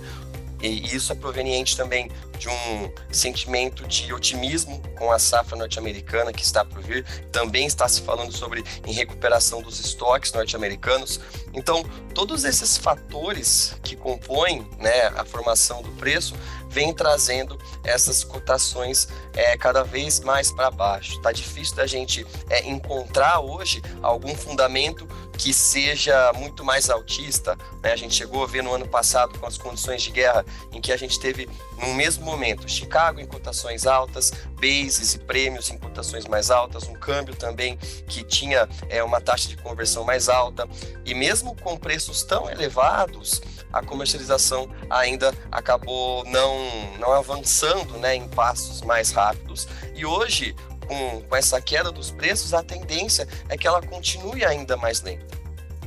E 0.61 0.95
isso 0.95 1.11
é 1.11 1.15
proveniente 1.15 1.77
também 1.77 2.09
de 2.37 2.49
um 2.49 2.91
sentimento 3.11 3.85
de 3.87 4.13
otimismo 4.13 4.81
com 4.97 5.11
a 5.11 5.19
safra 5.19 5.55
norte-americana 5.55 6.31
que 6.31 6.43
está 6.43 6.63
por 6.63 6.81
vir. 6.81 7.03
Também 7.31 7.65
está 7.65 7.87
se 7.87 8.01
falando 8.01 8.31
sobre 8.31 8.63
em 8.85 8.93
recuperação 8.93 9.61
dos 9.61 9.79
estoques 9.79 10.31
norte-americanos. 10.33 11.19
Então, 11.53 11.83
todos 12.13 12.43
esses 12.43 12.77
fatores 12.77 13.75
que 13.83 13.95
compõem 13.95 14.67
né, 14.77 15.07
a 15.15 15.25
formação 15.25 15.81
do 15.81 15.91
preço 15.91 16.35
vem 16.69 16.93
trazendo 16.93 17.57
essas 17.83 18.23
cotações 18.23 19.07
é, 19.33 19.57
cada 19.57 19.83
vez 19.83 20.19
mais 20.19 20.51
para 20.51 20.69
baixo. 20.69 21.13
Está 21.13 21.31
difícil 21.31 21.75
da 21.75 21.87
gente 21.87 22.25
é, 22.49 22.67
encontrar 22.67 23.39
hoje 23.39 23.81
algum 24.01 24.35
fundamento 24.35 25.07
que 25.37 25.53
seja 25.53 26.33
muito 26.33 26.65
mais 26.65 26.89
altista. 26.89 27.57
Né? 27.81 27.93
A 27.93 27.95
gente 27.95 28.15
chegou 28.15 28.43
a 28.43 28.47
ver 28.47 28.63
no 28.63 28.73
ano 28.73 28.87
passado, 28.87 29.37
com 29.39 29.45
as 29.45 29.57
condições 29.57 30.01
de 30.01 30.11
guerra, 30.11 30.45
em 30.71 30.81
que 30.81 30.91
a 30.91 30.97
gente 30.97 31.19
teve, 31.19 31.47
no 31.77 31.93
mesmo 31.93 32.25
momento, 32.25 32.67
Chicago 32.69 33.19
em 33.19 33.25
cotações 33.25 33.85
altas, 33.85 34.31
bases 34.59 35.13
e 35.13 35.19
prêmios 35.19 35.69
em 35.69 35.77
cotações 35.77 36.25
mais 36.25 36.49
altas, 36.49 36.83
um 36.83 36.93
câmbio 36.93 37.35
também 37.35 37.77
que 38.07 38.23
tinha 38.23 38.67
é, 38.89 39.03
uma 39.03 39.21
taxa 39.21 39.47
de 39.47 39.57
conversão 39.57 40.03
mais 40.03 40.27
alta, 40.27 40.67
e 41.05 41.13
mesmo 41.13 41.55
com 41.55 41.77
preços 41.77 42.23
tão 42.23 42.49
elevados, 42.49 43.41
a 43.71 43.81
comercialização 43.83 44.69
ainda 44.89 45.33
acabou 45.51 46.23
não, 46.25 46.57
não 46.99 47.13
avançando 47.13 47.97
né, 47.97 48.15
em 48.15 48.27
passos 48.27 48.81
mais 48.81 49.11
rápidos. 49.11 49.67
E 49.93 50.05
hoje, 50.05 50.55
com, 50.87 51.21
com 51.21 51.35
essa 51.35 51.61
queda 51.61 51.91
dos 51.91 52.11
preços, 52.11 52.53
a 52.53 52.63
tendência 52.63 53.27
é 53.49 53.57
que 53.57 53.67
ela 53.67 53.81
continue 53.81 54.43
ainda 54.43 54.77
mais 54.77 55.01
lenta. 55.01 55.37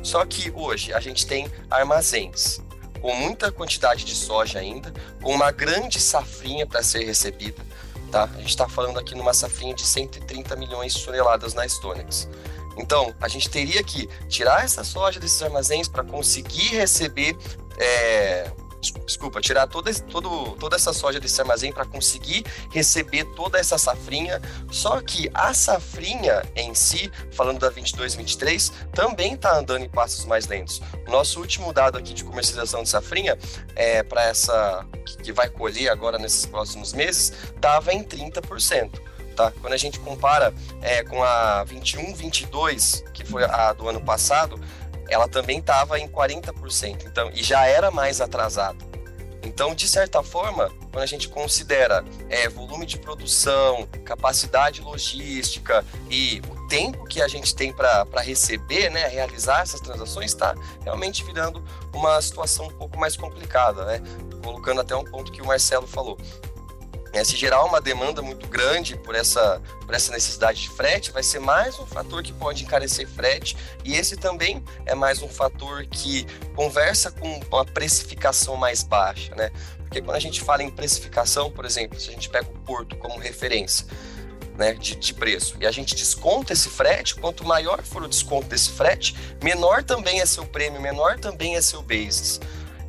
Só 0.02 0.24
que 0.24 0.50
hoje 0.50 0.92
a 0.92 1.00
gente 1.00 1.26
tem 1.26 1.50
armazéns 1.70 2.60
com 3.00 3.14
muita 3.14 3.50
quantidade 3.50 4.04
de 4.04 4.14
soja 4.14 4.58
ainda, 4.58 4.92
com 5.22 5.34
uma 5.34 5.50
grande 5.50 5.98
safrinha 5.98 6.66
para 6.66 6.82
ser 6.82 7.04
recebida. 7.04 7.64
Tá? 8.10 8.24
A 8.24 8.38
gente 8.38 8.50
está 8.50 8.68
falando 8.68 8.98
aqui 8.98 9.14
numa 9.14 9.32
safrinha 9.32 9.74
de 9.74 9.86
130 9.86 10.54
milhões 10.56 10.94
de 10.94 11.04
toneladas 11.04 11.54
na 11.54 11.66
Stonex. 11.66 12.28
Então, 12.76 13.14
a 13.20 13.28
gente 13.28 13.48
teria 13.48 13.82
que 13.82 14.08
tirar 14.28 14.64
essa 14.64 14.84
soja 14.84 15.20
desses 15.20 15.42
armazéns 15.42 15.88
para 15.88 16.04
conseguir 16.04 16.76
receber 16.76 17.36
é, 17.78 18.50
desculpa, 18.80 19.40
tirar 19.40 19.66
toda, 19.66 19.92
todo, 19.92 20.56
toda 20.56 20.76
essa 20.76 20.92
soja 20.92 21.20
desse 21.20 21.40
armazém 21.40 21.72
para 21.72 21.84
conseguir 21.84 22.44
receber 22.70 23.24
toda 23.36 23.58
essa 23.58 23.76
safrinha. 23.76 24.40
Só 24.70 25.00
que 25.00 25.30
a 25.34 25.52
safrinha 25.52 26.42
em 26.56 26.74
si, 26.74 27.10
falando 27.32 27.58
da 27.58 27.68
22 27.68 28.14
23, 28.14 28.72
também 28.92 29.34
está 29.34 29.56
andando 29.58 29.84
em 29.84 29.88
passos 29.88 30.24
mais 30.24 30.46
lentos. 30.46 30.80
Nosso 31.08 31.40
último 31.40 31.72
dado 31.72 31.98
aqui 31.98 32.14
de 32.14 32.24
comercialização 32.24 32.82
de 32.82 32.88
safrinha 32.88 33.38
é 33.76 34.02
para 34.02 34.24
essa 34.24 34.86
que 35.22 35.32
vai 35.32 35.48
colher 35.48 35.90
agora 35.90 36.18
nesses 36.18 36.46
próximos 36.46 36.92
meses, 36.92 37.32
estava 37.54 37.92
em 37.92 38.02
30%. 38.02 39.10
Tá? 39.36 39.52
Quando 39.60 39.72
a 39.72 39.76
gente 39.76 39.98
compara 40.00 40.52
é, 40.82 41.02
com 41.04 41.22
a 41.22 41.64
21, 41.64 42.14
22, 42.14 43.04
que 43.14 43.24
foi 43.24 43.44
a 43.44 43.72
do 43.72 43.88
ano 43.88 44.00
passado, 44.00 44.60
ela 45.08 45.28
também 45.28 45.58
estava 45.58 45.98
em 45.98 46.08
40%, 46.08 47.06
então, 47.06 47.30
e 47.34 47.42
já 47.42 47.66
era 47.66 47.90
mais 47.90 48.20
atrasado. 48.20 48.90
Então, 49.42 49.74
de 49.74 49.88
certa 49.88 50.22
forma, 50.22 50.70
quando 50.92 51.02
a 51.02 51.06
gente 51.06 51.28
considera 51.28 52.04
é, 52.28 52.48
volume 52.48 52.84
de 52.84 52.98
produção, 52.98 53.86
capacidade 54.04 54.82
logística 54.82 55.84
e 56.10 56.42
o 56.50 56.66
tempo 56.68 57.04
que 57.04 57.22
a 57.22 57.28
gente 57.28 57.54
tem 57.54 57.72
para 57.72 58.04
receber, 58.20 58.90
né, 58.90 59.06
realizar 59.08 59.62
essas 59.62 59.80
transações, 59.80 60.32
está 60.32 60.54
realmente 60.82 61.24
virando 61.24 61.64
uma 61.92 62.20
situação 62.20 62.66
um 62.66 62.72
pouco 62.72 62.98
mais 62.98 63.16
complicada, 63.16 63.84
né? 63.86 64.02
Colocando 64.44 64.80
até 64.80 64.94
um 64.94 65.04
ponto 65.04 65.32
que 65.32 65.40
o 65.40 65.46
Marcelo 65.46 65.86
falou. 65.86 66.18
É, 67.12 67.24
se 67.24 67.36
gerar 67.36 67.64
uma 67.64 67.80
demanda 67.80 68.22
muito 68.22 68.46
grande 68.46 68.96
por 68.96 69.14
essa, 69.14 69.60
por 69.84 69.94
essa 69.94 70.12
necessidade 70.12 70.62
de 70.62 70.70
frete, 70.70 71.10
vai 71.10 71.22
ser 71.22 71.40
mais 71.40 71.78
um 71.78 71.86
fator 71.86 72.22
que 72.22 72.32
pode 72.32 72.62
encarecer 72.62 73.08
frete, 73.08 73.56
e 73.84 73.94
esse 73.94 74.16
também 74.16 74.62
é 74.86 74.94
mais 74.94 75.20
um 75.20 75.28
fator 75.28 75.84
que 75.86 76.24
conversa 76.54 77.10
com 77.10 77.40
uma 77.50 77.64
precificação 77.64 78.56
mais 78.56 78.84
baixa, 78.84 79.34
né? 79.34 79.50
Porque 79.78 80.00
quando 80.00 80.16
a 80.16 80.20
gente 80.20 80.40
fala 80.40 80.62
em 80.62 80.70
precificação, 80.70 81.50
por 81.50 81.64
exemplo, 81.64 81.98
se 81.98 82.10
a 82.10 82.12
gente 82.12 82.28
pega 82.28 82.48
o 82.48 82.58
porto 82.60 82.94
como 82.96 83.18
referência, 83.18 83.84
né, 84.56 84.74
de, 84.74 84.94
de, 84.94 85.14
preço. 85.14 85.56
E 85.58 85.66
a 85.66 85.70
gente 85.70 85.94
desconta 85.94 86.52
esse 86.52 86.68
frete, 86.68 87.14
quanto 87.14 87.44
maior 87.46 87.82
for 87.82 88.02
o 88.02 88.08
desconto 88.08 88.46
desse 88.46 88.70
frete, 88.70 89.16
menor 89.42 89.82
também 89.82 90.20
é 90.20 90.26
seu 90.26 90.44
prêmio, 90.44 90.80
menor 90.80 91.18
também 91.18 91.56
é 91.56 91.62
seu 91.62 91.80
basis. 91.80 92.38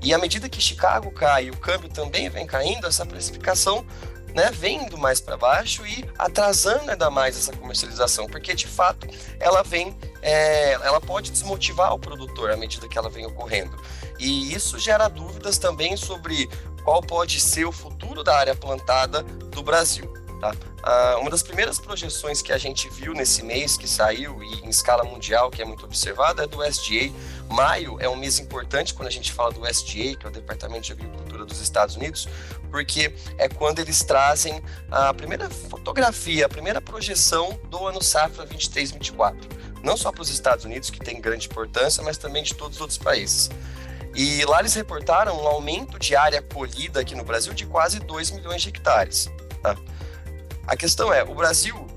E 0.03 0.13
à 0.13 0.17
medida 0.17 0.49
que 0.49 0.59
Chicago 0.59 1.11
cai 1.11 1.45
e 1.45 1.49
o 1.49 1.57
câmbio 1.57 1.87
também 1.87 2.27
vem 2.29 2.45
caindo, 2.45 2.87
essa 2.87 3.05
precificação 3.05 3.85
né, 4.33 4.49
vem 4.51 4.83
indo 4.83 4.97
mais 4.97 5.19
para 5.19 5.37
baixo 5.37 5.85
e 5.85 6.05
atrasando 6.17 6.91
ainda 6.91 7.09
mais 7.09 7.37
essa 7.37 7.51
comercialização, 7.51 8.27
porque 8.27 8.53
de 8.53 8.67
fato 8.67 9.07
ela 9.39 9.63
vem, 9.63 9.97
é, 10.21 10.73
ela 10.73 11.01
pode 11.01 11.31
desmotivar 11.31 11.93
o 11.93 11.99
produtor 11.99 12.51
à 12.51 12.57
medida 12.57 12.87
que 12.87 12.97
ela 12.97 13.09
vem 13.09 13.25
ocorrendo. 13.25 13.75
E 14.19 14.53
isso 14.53 14.77
gera 14.79 15.07
dúvidas 15.07 15.57
também 15.57 15.97
sobre 15.97 16.49
qual 16.83 17.01
pode 17.01 17.39
ser 17.39 17.65
o 17.65 17.71
futuro 17.71 18.23
da 18.23 18.35
área 18.37 18.55
plantada 18.55 19.23
do 19.23 19.61
Brasil. 19.61 20.20
Tá? 20.41 20.55
Ah, 20.81 21.17
uma 21.19 21.29
das 21.29 21.43
primeiras 21.43 21.79
projeções 21.79 22.41
que 22.41 22.51
a 22.51 22.57
gente 22.57 22.89
viu 22.89 23.13
nesse 23.13 23.43
mês 23.43 23.77
que 23.77 23.87
saiu 23.87 24.41
e 24.41 24.65
em 24.65 24.69
escala 24.69 25.03
mundial, 25.03 25.51
que 25.51 25.61
é 25.61 25.65
muito 25.65 25.85
observada, 25.85 26.43
é 26.43 26.47
do 26.47 26.63
SDA. 26.63 27.13
Maio 27.47 27.97
é 27.99 28.09
um 28.09 28.15
mês 28.15 28.39
importante 28.39 28.95
quando 28.95 29.07
a 29.07 29.11
gente 29.11 29.31
fala 29.31 29.51
do 29.51 29.63
SDA, 29.67 30.15
que 30.15 30.25
é 30.25 30.29
o 30.29 30.31
Departamento 30.31 30.81
de 30.81 30.93
Agricultura 30.93 31.45
dos 31.45 31.61
Estados 31.61 31.95
Unidos, 31.95 32.27
porque 32.71 33.13
é 33.37 33.47
quando 33.47 33.77
eles 33.79 34.03
trazem 34.03 34.63
a 34.89 35.13
primeira 35.13 35.47
fotografia, 35.47 36.47
a 36.47 36.49
primeira 36.49 36.81
projeção 36.81 37.59
do 37.69 37.85
ano 37.85 38.01
safra 38.01 38.47
23-24. 38.47 39.35
Não 39.83 39.95
só 39.95 40.11
para 40.11 40.23
os 40.23 40.29
Estados 40.29 40.65
Unidos, 40.65 40.89
que 40.89 40.99
tem 40.99 41.21
grande 41.21 41.45
importância, 41.45 42.01
mas 42.01 42.17
também 42.17 42.41
de 42.41 42.55
todos 42.55 42.77
os 42.77 42.81
outros 42.81 42.97
países. 42.97 43.51
E 44.15 44.43
lá 44.45 44.59
eles 44.59 44.73
reportaram 44.73 45.39
um 45.39 45.47
aumento 45.47 45.99
de 45.99 46.15
área 46.15 46.41
colhida 46.41 46.99
aqui 46.99 47.13
no 47.13 47.23
Brasil 47.23 47.53
de 47.53 47.67
quase 47.67 47.99
2 47.99 48.31
milhões 48.31 48.63
de 48.63 48.69
hectares. 48.69 49.29
Tá? 49.61 49.77
A 50.67 50.75
questão 50.75 51.13
é, 51.13 51.23
o 51.23 51.33
Brasil, 51.33 51.87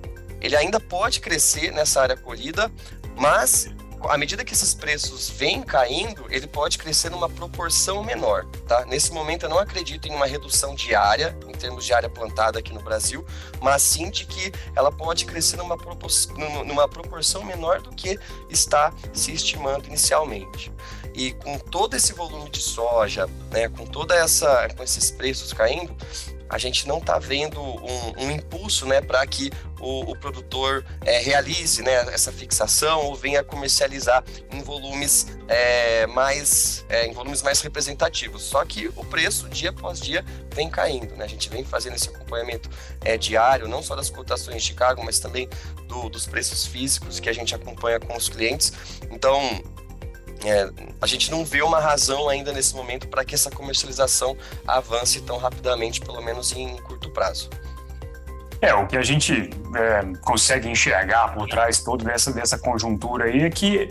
ele 0.40 0.56
ainda 0.56 0.80
pode 0.80 1.20
crescer 1.20 1.70
nessa 1.72 2.02
área 2.02 2.16
colhida, 2.16 2.70
mas 3.16 3.68
à 4.08 4.18
medida 4.18 4.44
que 4.44 4.52
esses 4.52 4.74
preços 4.74 5.30
vêm 5.30 5.62
caindo, 5.62 6.26
ele 6.28 6.46
pode 6.46 6.78
crescer 6.78 7.10
numa 7.10 7.28
proporção 7.28 8.02
menor, 8.02 8.44
tá? 8.66 8.84
Nesse 8.86 9.12
momento 9.12 9.44
eu 9.44 9.48
não 9.48 9.58
acredito 9.58 10.06
em 10.06 10.14
uma 10.14 10.26
redução 10.26 10.74
diária, 10.74 11.36
em 11.46 11.52
termos 11.52 11.84
de 11.84 11.92
área 11.92 12.08
plantada 12.08 12.58
aqui 12.58 12.72
no 12.72 12.80
Brasil, 12.80 13.24
mas 13.60 13.82
sim 13.82 14.10
de 14.10 14.26
que 14.26 14.52
ela 14.74 14.90
pode 14.92 15.24
crescer 15.24 15.56
numa, 15.56 15.76
propor 15.76 16.10
numa 16.66 16.88
proporção 16.88 17.44
menor 17.44 17.80
do 17.80 17.90
que 17.90 18.18
está 18.50 18.92
se 19.12 19.32
estimando 19.32 19.86
inicialmente. 19.86 20.72
E 21.14 21.32
com 21.32 21.58
todo 21.58 21.94
esse 21.94 22.12
volume 22.12 22.50
de 22.50 22.60
soja, 22.60 23.28
né, 23.50 23.68
com 23.68 23.86
toda 23.86 24.14
essa, 24.14 24.68
com 24.76 24.82
esses 24.82 25.10
preços 25.10 25.52
caindo, 25.52 25.96
a 26.48 26.58
gente 26.58 26.86
não 26.86 26.98
está 26.98 27.18
vendo 27.18 27.60
um, 27.60 28.24
um, 28.24 28.30
impulso 28.30 28.86
né, 28.86 29.00
para 29.00 29.26
que 29.26 29.50
o, 29.80 30.12
o 30.12 30.16
produtor 30.18 30.84
é, 31.04 31.18
realize 31.18 31.82
né, 31.82 31.92
essa 32.12 32.32
fixação 32.32 33.06
ou 33.06 33.14
venha 33.14 33.42
comercializar 33.42 34.24
em 34.52 34.62
volumes 34.62 35.26
é, 35.48 36.06
mais 36.06 36.84
é, 36.88 37.06
em 37.06 37.12
volumes 37.12 37.42
mais 37.42 37.60
representativos. 37.60 38.42
Só 38.42 38.64
que 38.64 38.88
o 38.96 39.04
preço 39.04 39.48
dia 39.48 39.70
após 39.70 40.00
dia 40.00 40.24
vem 40.54 40.68
caindo. 40.68 41.14
Né? 41.16 41.24
A 41.24 41.28
gente 41.28 41.48
vem 41.48 41.64
fazendo 41.64 41.96
esse 41.96 42.08
acompanhamento 42.08 42.68
é, 43.00 43.16
diário, 43.16 43.66
não 43.66 43.82
só 43.82 43.96
das 43.96 44.10
cotações 44.10 44.62
de 44.62 44.68
Chicago, 44.68 45.02
mas 45.04 45.18
também 45.18 45.48
do, 45.86 46.08
dos 46.08 46.26
preços 46.26 46.66
físicos 46.66 47.20
que 47.20 47.28
a 47.28 47.32
gente 47.32 47.54
acompanha 47.54 47.98
com 47.98 48.16
os 48.16 48.28
clientes. 48.28 48.72
Então 49.10 49.62
é, 50.44 50.70
a 51.00 51.06
gente 51.06 51.30
não 51.30 51.44
vê 51.44 51.62
uma 51.62 51.80
razão 51.80 52.28
ainda 52.28 52.52
nesse 52.52 52.74
momento 52.74 53.08
para 53.08 53.24
que 53.24 53.34
essa 53.34 53.50
comercialização 53.50 54.36
avance 54.66 55.20
tão 55.22 55.38
rapidamente, 55.38 56.00
pelo 56.00 56.22
menos 56.22 56.52
em 56.52 56.76
curto 56.78 57.10
prazo. 57.10 57.50
É, 58.60 58.72
o 58.74 58.86
que 58.86 58.96
a 58.96 59.02
gente 59.02 59.50
é, 59.76 60.18
consegue 60.22 60.68
enxergar 60.68 61.34
por 61.34 61.48
trás 61.48 61.82
toda 61.82 62.04
dessa, 62.04 62.32
dessa 62.32 62.58
conjuntura 62.58 63.26
aí 63.26 63.42
é 63.42 63.50
que 63.50 63.90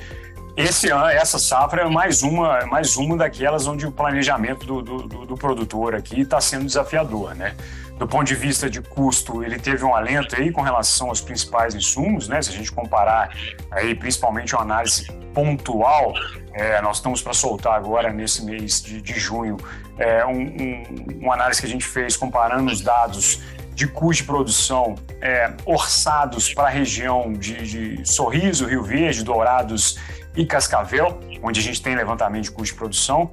esse 0.56 0.90
ano, 0.90 1.06
essa 1.06 1.40
safra 1.40 1.82
é 1.82 1.90
mais 1.90 2.22
uma, 2.22 2.66
mais 2.68 2.96
uma 2.96 3.18
daquelas 3.18 3.68
onde 3.68 3.88
o 3.88 3.92
planejamento 3.92 4.66
do, 4.66 4.82
do, 4.82 5.26
do 5.26 5.36
produtor 5.36 5.96
aqui 5.96 6.22
está 6.22 6.40
sendo 6.40 6.66
desafiador, 6.66 7.36
né? 7.36 7.56
Do 8.04 8.08
ponto 8.08 8.26
de 8.26 8.36
vista 8.36 8.70
de 8.70 8.82
custo, 8.82 9.46
ele 9.46 9.58
teve 9.58 9.86
um 9.86 9.96
alento 9.96 10.36
aí 10.36 10.52
com 10.52 10.62
relação 10.62 11.08
aos 11.08 11.22
principais 11.22 11.74
insumos, 11.74 12.28
né? 12.28 12.42
Se 12.42 12.50
a 12.50 12.54
gente 12.54 12.70
comparar 12.70 13.34
aí 13.72 13.96
principalmente 13.96 14.54
uma 14.54 14.62
análise 14.62 15.10
pontual, 15.34 16.14
é, 16.54 16.82
nós 16.82 16.98
estamos 16.98 17.22
para 17.22 17.34
soltar 17.34 17.76
agora 17.76 18.12
nesse 18.12 18.44
mês 18.44 18.84
de, 18.84 19.02
de 19.02 19.18
junho 19.18 19.56
é, 19.98 20.26
um, 20.26 20.42
um, 20.42 20.84
uma 21.22 21.34
análise 21.34 21.62
que 21.62 21.66
a 21.66 21.70
gente 21.70 21.86
fez 21.86 22.18
comparando 22.18 22.70
os 22.70 22.82
dados 22.82 23.42
de 23.74 23.88
custo 23.88 24.24
de 24.24 24.28
produção 24.28 24.96
é, 25.22 25.54
orçados 25.66 26.54
para 26.54 26.66
a 26.66 26.70
região 26.70 27.32
de, 27.32 27.96
de 27.96 28.06
Sorriso, 28.06 28.66
Rio 28.66 28.84
Verde, 28.84 29.24
Dourados 29.24 29.98
e 30.36 30.46
Cascavel, 30.46 31.20
onde 31.42 31.60
a 31.60 31.64
gente 31.64 31.82
tem 31.82 31.96
levantamento 31.96 32.46
de 32.46 32.52
custo 32.52 32.74
de 32.74 32.80
produção. 32.80 33.32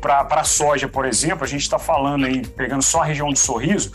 Para 0.00 0.40
a 0.40 0.44
soja, 0.44 0.88
por 0.88 1.04
exemplo, 1.04 1.44
a 1.44 1.48
gente 1.48 1.62
está 1.62 1.78
falando 1.78 2.26
aí, 2.26 2.46
pegando 2.46 2.82
só 2.82 3.02
a 3.02 3.04
região 3.04 3.28
do 3.30 3.38
Sorriso, 3.38 3.92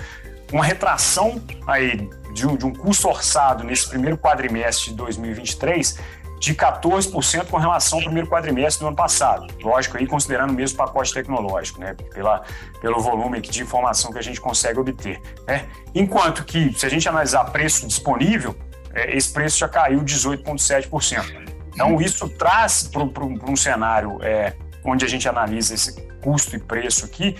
uma 0.52 0.64
retração 0.64 1.42
aí 1.68 2.10
de 2.34 2.48
um, 2.48 2.56
de 2.56 2.66
um 2.66 2.74
custo 2.74 3.08
orçado 3.08 3.64
nesse 3.64 3.90
primeiro 3.90 4.18
quadrimestre 4.18 4.92
de 4.92 4.96
2023 4.96 6.00
de 6.44 6.54
14% 6.54 7.46
com 7.46 7.58
relação 7.58 8.00
ao 8.00 8.04
primeiro 8.04 8.28
quadrimestre 8.28 8.82
do 8.82 8.88
ano 8.88 8.96
passado. 8.98 9.48
Lógico, 9.64 9.98
aí 9.98 10.06
considerando 10.06 10.50
o 10.50 10.54
mesmo 10.54 10.78
pacote 10.78 11.14
tecnológico, 11.14 11.80
né? 11.80 11.96
Pela, 12.14 12.44
pelo 12.82 13.00
volume 13.00 13.40
de 13.40 13.62
informação 13.62 14.12
que 14.12 14.20
a 14.20 14.22
gente 14.22 14.42
consegue 14.42 14.78
obter. 14.78 15.22
Né? 15.48 15.66
Enquanto 15.96 16.44
que, 16.44 16.78
se 16.78 16.86
a 16.86 16.90
gente 16.90 17.08
analisar 17.08 17.46
preço 17.46 17.88
disponível, 17.88 18.54
é, 18.94 19.16
esse 19.16 19.32
preço 19.32 19.58
já 19.58 19.70
caiu 19.70 20.02
18,7%. 20.02 21.53
Então, 21.74 22.00
isso 22.02 22.30
traz 22.30 22.84
para 22.84 23.04
um 23.04 23.56
cenário 23.56 24.20
é, 24.22 24.54
onde 24.84 25.06
a 25.06 25.08
gente 25.08 25.28
analisa 25.28 25.74
esse 25.74 26.02
custo 26.22 26.56
e 26.56 26.60
preço 26.60 27.06
aqui, 27.06 27.36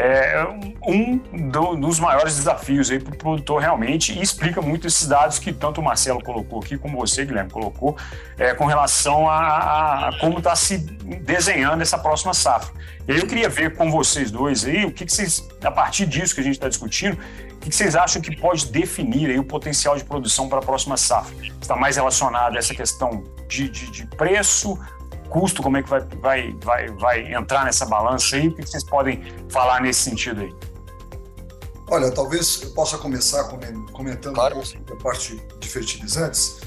é 0.00 0.46
um 0.86 1.16
do, 1.50 1.74
dos 1.74 1.98
maiores 1.98 2.36
desafios 2.36 2.88
para 2.88 3.14
o 3.14 3.16
produtor 3.16 3.60
realmente 3.60 4.16
e 4.16 4.22
explica 4.22 4.62
muito 4.62 4.86
esses 4.86 5.08
dados 5.08 5.40
que 5.40 5.52
tanto 5.52 5.80
o 5.80 5.84
Marcelo 5.84 6.22
colocou 6.22 6.60
aqui, 6.60 6.78
como 6.78 6.98
você, 6.98 7.24
Guilherme, 7.24 7.50
colocou, 7.50 7.96
é, 8.38 8.54
com 8.54 8.66
relação 8.66 9.28
a, 9.28 10.08
a 10.08 10.18
como 10.20 10.38
está 10.38 10.54
se 10.54 10.78
desenhando 10.78 11.82
essa 11.82 11.98
próxima 11.98 12.32
safra. 12.32 12.72
E 13.08 13.12
aí 13.12 13.18
eu 13.18 13.26
queria 13.26 13.48
ver 13.48 13.76
com 13.76 13.90
vocês 13.90 14.30
dois 14.30 14.64
aí, 14.64 14.84
o 14.84 14.92
que, 14.92 15.04
que 15.04 15.12
vocês, 15.12 15.48
a 15.64 15.70
partir 15.70 16.06
disso 16.06 16.32
que 16.32 16.42
a 16.42 16.44
gente 16.44 16.54
está 16.54 16.68
discutindo, 16.68 17.18
o 17.54 17.56
que, 17.58 17.70
que 17.70 17.74
vocês 17.74 17.96
acham 17.96 18.22
que 18.22 18.36
pode 18.36 18.70
definir 18.70 19.30
aí 19.30 19.38
o 19.38 19.44
potencial 19.44 19.96
de 19.96 20.04
produção 20.04 20.48
para 20.48 20.58
a 20.58 20.62
próxima 20.62 20.96
safra? 20.96 21.34
Está 21.60 21.74
mais 21.74 21.96
relacionado 21.96 22.54
a 22.54 22.58
essa 22.58 22.72
questão 22.72 23.24
de, 23.48 23.68
de, 23.68 23.90
de 23.90 24.06
preço, 24.06 24.78
custo, 25.28 25.62
como 25.62 25.76
é 25.76 25.82
que 25.82 25.88
vai, 25.88 26.00
vai, 26.20 26.52
vai, 26.62 26.88
vai 26.88 27.34
entrar 27.34 27.64
nessa 27.64 27.86
balança 27.86 28.36
aí? 28.36 28.48
O 28.48 28.54
que 28.54 28.62
vocês 28.62 28.84
podem 28.84 29.22
falar 29.48 29.80
nesse 29.80 30.00
sentido 30.00 30.42
aí? 30.42 30.54
Olha, 31.90 32.10
talvez 32.10 32.60
eu 32.62 32.70
possa 32.70 32.98
começar 32.98 33.44
comentando 33.92 34.34
claro. 34.34 34.60
a 34.60 35.02
parte 35.02 35.42
de 35.58 35.68
fertilizantes. 35.68 36.58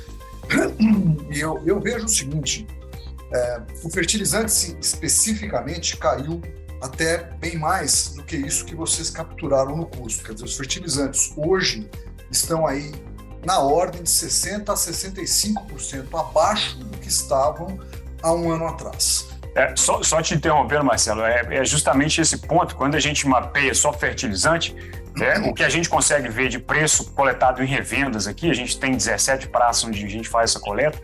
E 1.29 1.39
eu, 1.39 1.61
eu 1.65 1.79
vejo 1.79 2.05
o 2.05 2.09
seguinte: 2.09 2.67
é, 3.31 3.61
o 3.83 3.89
fertilizante 3.89 4.75
especificamente 4.81 5.95
caiu 5.95 6.41
até 6.81 7.23
bem 7.39 7.57
mais 7.57 8.09
do 8.15 8.23
que 8.23 8.35
isso 8.35 8.65
que 8.65 8.75
vocês 8.75 9.09
capturaram 9.11 9.77
no 9.77 9.85
custo. 9.85 10.23
Quer 10.23 10.33
dizer, 10.33 10.45
os 10.45 10.57
fertilizantes 10.57 11.31
hoje 11.37 11.87
estão 12.31 12.65
aí 12.65 12.91
na 13.45 13.59
ordem 13.59 14.03
de 14.03 14.09
60% 14.09 14.69
a 14.69 14.73
65% 14.73 16.19
abaixo 16.19 16.77
do 16.77 16.97
que 16.97 17.07
estavam 17.07 17.79
há 18.21 18.31
um 18.33 18.51
ano 18.51 18.67
atrás. 18.67 19.27
É, 19.55 19.73
só, 19.75 20.01
só, 20.01 20.21
te 20.21 20.33
interrompendo, 20.33 20.85
Marcelo, 20.85 21.23
é, 21.23 21.45
é, 21.49 21.65
justamente 21.65 22.21
esse 22.21 22.37
ponto, 22.37 22.75
quando 22.75 22.95
a 22.95 22.99
gente 22.99 23.27
mapeia 23.27 23.73
só 23.73 23.91
fertilizante, 23.91 24.73
é, 25.19 25.39
o 25.39 25.53
que 25.53 25.63
a 25.63 25.69
gente 25.69 25.89
consegue 25.89 26.29
ver 26.29 26.47
de 26.47 26.57
preço 26.57 27.11
coletado 27.11 27.61
em 27.61 27.67
revendas 27.67 28.27
aqui, 28.27 28.49
a 28.49 28.53
gente 28.53 28.79
tem 28.79 28.91
17 28.91 29.49
praças 29.49 29.83
onde 29.83 30.05
a 30.05 30.09
gente 30.09 30.29
faz 30.29 30.51
essa 30.51 30.59
coleta, 30.59 30.97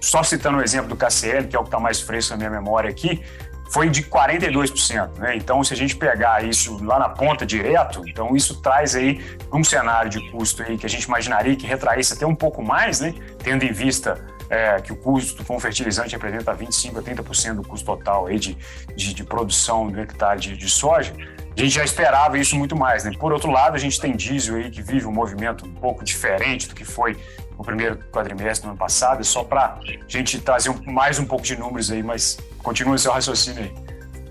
só 0.00 0.22
citando 0.22 0.58
o 0.58 0.62
exemplo 0.62 0.88
do 0.88 0.96
KCL, 0.96 1.48
que 1.48 1.56
é 1.56 1.58
o 1.58 1.62
que 1.62 1.68
está 1.68 1.80
mais 1.80 2.00
fresco 2.00 2.30
na 2.32 2.36
minha 2.36 2.50
memória 2.50 2.88
aqui, 2.88 3.20
foi 3.70 3.88
de 3.88 4.02
42%. 4.02 5.18
Né? 5.18 5.36
Então, 5.36 5.62
se 5.62 5.72
a 5.72 5.76
gente 5.76 5.96
pegar 5.96 6.44
isso 6.44 6.82
lá 6.84 6.98
na 6.98 7.08
ponta 7.08 7.44
direto, 7.44 8.02
então 8.08 8.34
isso 8.34 8.60
traz 8.60 8.94
aí 8.94 9.24
um 9.52 9.62
cenário 9.62 10.10
de 10.10 10.30
custo 10.30 10.62
aí 10.62 10.76
que 10.78 10.86
a 10.86 10.88
gente 10.88 11.04
imaginaria 11.04 11.56
que 11.56 11.66
retraísse 11.66 12.14
até 12.14 12.26
um 12.26 12.34
pouco 12.34 12.62
mais, 12.62 13.00
né? 13.00 13.14
tendo 13.42 13.64
em 13.64 13.72
vista 13.72 14.24
é, 14.50 14.80
que 14.80 14.92
o 14.92 14.96
custo 14.96 15.44
com 15.44 15.58
fertilizante 15.60 16.12
representa 16.12 16.54
25% 16.54 16.98
a 16.98 17.02
30% 17.02 17.54
do 17.54 17.62
custo 17.62 17.84
total 17.84 18.26
aí 18.26 18.38
de, 18.38 18.56
de, 18.96 19.12
de, 19.12 19.24
produção 19.24 19.90
do 19.90 20.00
hectare 20.00 20.40
de, 20.40 20.56
de 20.56 20.70
soja, 20.70 21.12
a 21.56 21.60
gente 21.60 21.74
já 21.74 21.84
esperava 21.84 22.38
isso 22.38 22.56
muito 22.56 22.76
mais. 22.76 23.04
Né? 23.04 23.12
Por 23.18 23.32
outro 23.32 23.50
lado, 23.50 23.74
a 23.74 23.78
gente 23.78 24.00
tem 24.00 24.16
diesel 24.16 24.56
aí 24.56 24.70
que 24.70 24.80
vive 24.80 25.06
um 25.06 25.12
movimento 25.12 25.66
um 25.66 25.74
pouco 25.74 26.04
diferente 26.04 26.68
do 26.68 26.74
que 26.74 26.84
foi 26.84 27.16
no 27.58 27.64
primeiro 27.64 27.98
quadrimestre 28.12 28.66
do 28.66 28.70
ano 28.70 28.78
passado, 28.78 29.24
só 29.24 29.42
para 29.42 29.74
a 29.74 29.80
gente 30.06 30.40
trazer 30.40 30.70
um, 30.70 30.80
mais 30.92 31.18
um 31.18 31.24
pouco 31.24 31.44
de 31.44 31.56
números 31.56 31.90
aí, 31.90 32.02
mas 32.02 32.38
continua 32.62 32.94
o 32.94 32.98
seu 32.98 33.12
raciocínio 33.12 33.64
aí. 33.64 33.74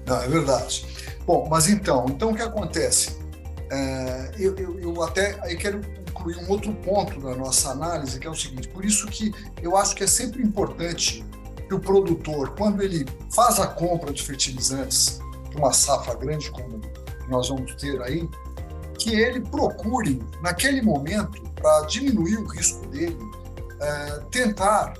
Não, 0.06 0.22
é 0.22 0.28
verdade. 0.30 0.86
Bom, 1.26 1.46
mas 1.50 1.68
então, 1.68 2.06
então 2.08 2.32
o 2.32 2.36
que 2.36 2.42
acontece? 2.42 3.18
É, 3.70 4.32
eu, 4.40 4.56
eu, 4.56 4.80
eu, 4.80 5.04
até 5.04 5.38
eu 5.52 5.58
quero 5.58 5.82
incluir 6.10 6.38
um 6.38 6.50
outro 6.50 6.74
ponto 6.74 7.20
da 7.20 7.36
nossa 7.36 7.72
análise, 7.72 8.18
que 8.18 8.26
é 8.26 8.30
o 8.30 8.36
seguinte: 8.36 8.70
por 8.70 8.86
isso 8.86 9.06
que 9.08 9.34
eu 9.62 9.76
acho 9.76 9.94
que 9.94 10.06
é 10.06 10.08
sempre 10.08 10.42
importante 10.42 11.26
que 11.68 11.74
o 11.74 11.80
produtor, 11.80 12.56
quando 12.58 12.82
ele 12.82 13.06
faz 13.36 13.60
a 13.60 13.68
compra 13.68 14.14
de 14.14 14.24
fertilizantes 14.24 15.20
de 15.50 15.58
uma 15.58 15.74
safra 15.74 16.16
grande 16.16 16.50
como 16.50 16.80
nós 17.28 17.50
vamos 17.50 17.76
ter 17.76 18.02
aí, 18.02 18.28
que 18.98 19.14
ele 19.14 19.42
procure, 19.42 20.24
naquele 20.42 20.82
momento, 20.82 21.44
para 21.60 21.86
diminuir 21.86 22.38
o 22.38 22.46
risco 22.46 22.86
dele, 22.88 23.18
é, 23.80 24.20
tentar 24.32 24.94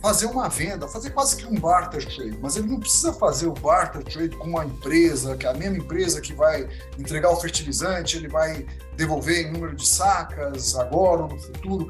fazer 0.00 0.26
uma 0.26 0.48
venda, 0.48 0.86
fazer 0.86 1.10
quase 1.10 1.36
que 1.36 1.46
um 1.46 1.54
barter 1.58 2.04
trade, 2.04 2.38
mas 2.40 2.56
ele 2.56 2.68
não 2.68 2.78
precisa 2.78 3.12
fazer 3.12 3.46
o 3.46 3.52
barter 3.52 4.04
trade 4.04 4.36
com 4.36 4.44
uma 4.44 4.64
empresa, 4.64 5.36
que 5.36 5.46
é 5.46 5.50
a 5.50 5.54
mesma 5.54 5.78
empresa 5.78 6.20
que 6.20 6.32
vai 6.32 6.68
entregar 6.98 7.30
o 7.30 7.36
fertilizante, 7.36 8.16
ele 8.16 8.28
vai 8.28 8.64
devolver 8.96 9.46
em 9.46 9.52
número 9.52 9.74
de 9.74 9.86
sacas 9.86 10.76
agora 10.76 11.22
ou 11.22 11.28
no 11.28 11.40
futuro. 11.40 11.88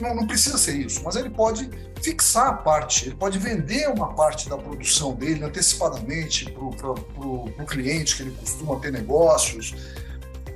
Não, 0.00 0.14
não 0.14 0.26
precisa 0.26 0.58
ser 0.58 0.76
isso, 0.76 1.02
mas 1.02 1.16
ele 1.16 1.30
pode 1.30 1.70
fixar 2.02 2.48
a 2.48 2.52
parte, 2.52 3.06
ele 3.06 3.16
pode 3.16 3.38
vender 3.38 3.88
uma 3.88 4.14
parte 4.14 4.48
da 4.48 4.56
produção 4.56 5.14
dele 5.14 5.42
antecipadamente 5.42 6.50
para 6.52 6.90
o 6.90 7.66
cliente 7.66 8.16
que 8.16 8.22
ele 8.22 8.30
costuma 8.32 8.78
ter 8.78 8.92
negócios, 8.92 9.74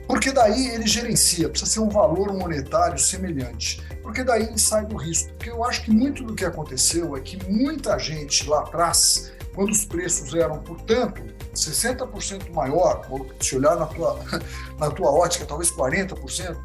porque 0.06 0.32
daí 0.32 0.68
ele 0.68 0.86
gerencia, 0.86 1.48
precisa 1.48 1.70
ser 1.70 1.80
um 1.80 1.88
valor 1.88 2.32
monetário 2.32 2.98
semelhante, 2.98 3.82
porque 4.02 4.24
daí 4.24 4.44
ele 4.44 4.58
sai 4.58 4.84
do 4.84 4.96
risco. 4.96 5.32
Porque 5.34 5.50
eu 5.50 5.64
acho 5.64 5.82
que 5.84 5.90
muito 5.90 6.24
do 6.24 6.34
que 6.34 6.44
aconteceu 6.44 7.16
é 7.16 7.20
que 7.20 7.38
muita 7.48 7.98
gente 7.98 8.48
lá 8.48 8.60
atrás, 8.60 9.32
quando 9.54 9.70
os 9.70 9.84
preços 9.84 10.34
eram, 10.34 10.58
portanto, 10.58 11.22
60% 11.54 12.52
maior, 12.52 13.06
ou 13.10 13.26
se 13.40 13.56
olhar 13.56 13.76
na 13.76 13.86
tua, 13.86 14.18
na 14.78 14.90
tua 14.90 15.10
ótica, 15.10 15.44
talvez 15.44 15.70
40%, 15.70 16.56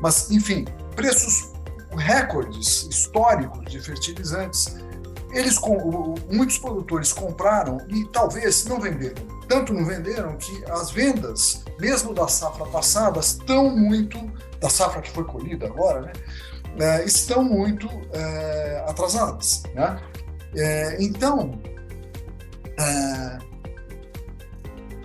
mas, 0.00 0.30
enfim, 0.30 0.64
preços 0.94 1.52
recordes 1.96 2.86
históricos 2.90 3.70
de 3.70 3.80
fertilizantes, 3.80 4.76
eles 5.32 5.58
muitos 6.30 6.58
produtores 6.58 7.12
compraram 7.12 7.78
e 7.88 8.06
talvez 8.06 8.64
não 8.64 8.80
venderam. 8.80 9.37
Tanto 9.48 9.72
não 9.72 9.84
venderam 9.84 10.36
que 10.36 10.64
as 10.70 10.90
vendas, 10.90 11.64
mesmo 11.80 12.12
da 12.12 12.28
safra 12.28 12.66
passada, 12.66 13.18
estão 13.18 13.74
muito 13.74 14.18
da 14.60 14.68
safra 14.68 15.00
que 15.00 15.10
foi 15.10 15.24
colhida 15.24 15.66
agora, 15.66 16.12
né, 16.76 17.00
é, 17.00 17.04
estão 17.04 17.42
muito 17.42 17.88
é, 18.12 18.84
atrasadas, 18.86 19.62
né? 19.74 20.00
É, 20.54 21.02
então 21.02 21.60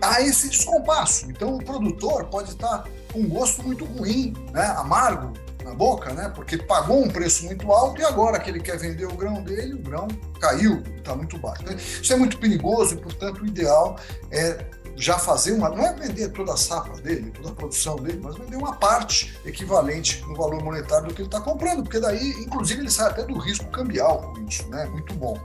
há 0.01 0.21
esse 0.21 0.49
descompasso. 0.49 1.29
Então 1.29 1.55
o 1.55 1.63
produtor 1.63 2.25
pode 2.25 2.51
estar 2.51 2.87
com 3.11 3.19
um 3.19 3.29
gosto 3.29 3.63
muito 3.63 3.85
ruim, 3.85 4.33
né, 4.51 4.65
amargo 4.77 5.33
na 5.63 5.73
boca, 5.73 6.13
né? 6.13 6.31
Porque 6.35 6.57
pagou 6.57 7.03
um 7.03 7.09
preço 7.09 7.45
muito 7.45 7.71
alto 7.71 8.01
e 8.01 8.05
agora 8.05 8.39
que 8.39 8.49
ele 8.49 8.59
quer 8.59 8.77
vender 8.77 9.05
o 9.05 9.15
grão 9.15 9.41
dele, 9.41 9.73
o 9.73 9.79
grão 9.79 10.07
caiu, 10.39 10.81
está 10.97 11.15
muito 11.15 11.37
baixo. 11.37 11.63
Né? 11.63 11.75
Isso 11.75 12.11
é 12.11 12.15
muito 12.15 12.37
perigoso 12.37 12.95
e, 12.95 12.97
portanto, 12.97 13.41
o 13.41 13.45
ideal 13.45 13.97
é 14.31 14.65
já 14.95 15.17
fazer 15.17 15.53
uma. 15.53 15.69
Não 15.69 15.85
é 15.85 15.93
vender 15.93 16.29
toda 16.29 16.53
a 16.53 16.57
safra 16.57 16.95
dele, 17.01 17.31
toda 17.31 17.49
a 17.49 17.53
produção 17.53 17.95
dele, 17.95 18.19
mas 18.21 18.35
vender 18.35 18.55
uma 18.55 18.75
parte 18.75 19.37
equivalente 19.45 20.21
no 20.27 20.35
valor 20.35 20.63
monetário 20.63 21.07
do 21.07 21.13
que 21.13 21.21
ele 21.21 21.27
está 21.27 21.41
comprando, 21.41 21.83
porque 21.83 21.99
daí, 21.99 22.31
inclusive, 22.43 22.81
ele 22.81 22.91
sai 22.91 23.09
até 23.09 23.23
do 23.23 23.37
risco 23.37 23.65
cambial 23.67 24.33
com 24.33 24.41
isso, 24.47 24.67
né? 24.69 24.85
Muito 24.85 25.13
bom. 25.15 25.39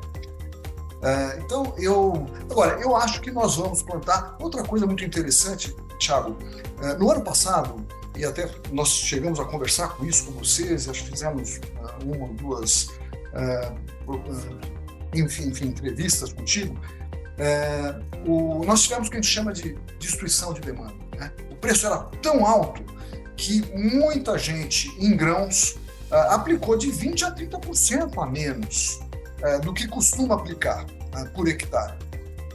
É, 1.02 1.38
então, 1.44 1.74
eu. 1.78 2.26
Agora, 2.50 2.81
eu 2.81 2.94
acho 2.96 3.20
que 3.20 3.31
nós 3.31 3.57
vamos 3.57 3.83
plantar. 3.83 4.37
Outra 4.40 4.62
coisa 4.62 4.87
muito 4.87 5.04
interessante, 5.04 5.74
Thiago, 5.98 6.37
é, 6.83 6.94
no 6.94 7.11
ano 7.11 7.22
passado, 7.22 7.87
e 8.18 8.24
até 8.24 8.50
nós 8.72 8.88
chegamos 8.88 9.38
a 9.38 9.44
conversar 9.44 9.90
com 9.90 10.04
isso 10.04 10.24
com 10.24 10.33
vocês, 10.33 10.88
acho 10.88 11.04
que 11.04 11.11
fizemos 11.11 11.59
uh, 11.59 12.04
uma 12.04 12.26
ou 12.26 12.35
duas, 12.35 12.88
uh, 13.33 14.12
uh, 14.12 14.59
enfim, 15.14 15.48
enfim, 15.48 15.68
entrevistas 15.68 16.33
contigo. 16.33 16.76
o, 18.26 18.64
nós 18.64 18.83
tivemos 18.83 19.07
o 19.07 19.11
que 19.11 19.16
a 19.16 19.20
gente 19.20 19.33
chama 19.33 19.52
de 19.52 19.78
destruição 20.00 20.52
de 20.52 20.61
demanda. 20.61 20.96
Né? 21.16 21.33
O 21.48 21.54
preço 21.54 21.87
era 21.87 21.98
tão 22.20 22.44
alto 22.44 22.83
que 23.37 23.64
muita 23.72 24.37
gente 24.37 24.88
em 24.98 25.16
grãos 25.16 25.76
aplicou 26.11 26.76
de 26.76 26.88
20% 26.88 27.22
a 27.22 27.33
30% 27.33 28.20
a 28.20 28.26
menos 28.26 28.98
do 29.62 29.72
que 29.72 29.87
costuma 29.87 30.35
aplicar 30.35 30.85
por 31.35 31.46
hectare. 31.46 31.94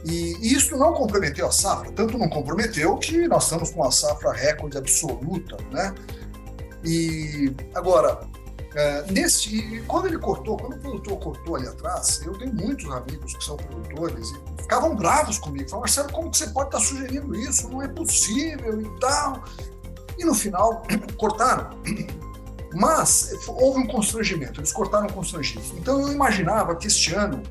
E 0.04 0.54
isso 0.54 0.76
não 0.76 0.92
comprometeu 0.92 1.46
a 1.46 1.50
safra, 1.50 1.90
tanto 1.92 2.18
não 2.18 2.28
comprometeu 2.28 2.96
que 2.98 3.26
nós 3.26 3.44
estamos 3.44 3.70
com 3.70 3.80
uma 3.80 3.90
safra 3.90 4.32
recorde 4.32 4.76
absoluta, 4.76 5.56
né? 5.70 5.94
E 6.84 7.54
agora, 7.74 8.20
é, 8.74 9.10
nesse, 9.10 9.82
quando 9.88 10.06
ele 10.06 10.18
cortou, 10.18 10.58
quando 10.58 10.74
o 10.74 10.78
produtor 10.78 11.18
cortou 11.18 11.56
ali 11.56 11.66
atrás, 11.66 12.20
eu 12.22 12.36
tenho 12.36 12.52
muitos 12.52 12.90
amigos 12.92 13.34
que 13.34 13.42
são 13.42 13.56
produtores 13.56 14.30
e 14.30 14.62
ficavam 14.62 14.94
bravos 14.94 15.38
comigo. 15.38 15.70
Falavam, 15.70 15.80
Marcelo, 15.80 16.12
como 16.12 16.30
que 16.30 16.36
você 16.36 16.48
pode 16.48 16.68
estar 16.68 16.80
sugerindo 16.80 17.34
isso? 17.34 17.70
Não 17.70 17.80
é 17.80 17.88
possível 17.88 18.82
e 18.82 19.00
tal. 19.00 19.42
E 20.18 20.24
no 20.24 20.34
final, 20.34 20.82
cortaram. 21.16 21.70
Mas 22.74 23.30
houve 23.46 23.80
um 23.80 23.86
constrangimento, 23.86 24.60
eles 24.60 24.72
cortaram 24.72 25.06
constrangidos. 25.08 25.72
Então 25.78 26.00
eu 26.02 26.12
imaginava 26.12 26.76
que 26.76 26.88
este 26.88 27.14
ano 27.14 27.42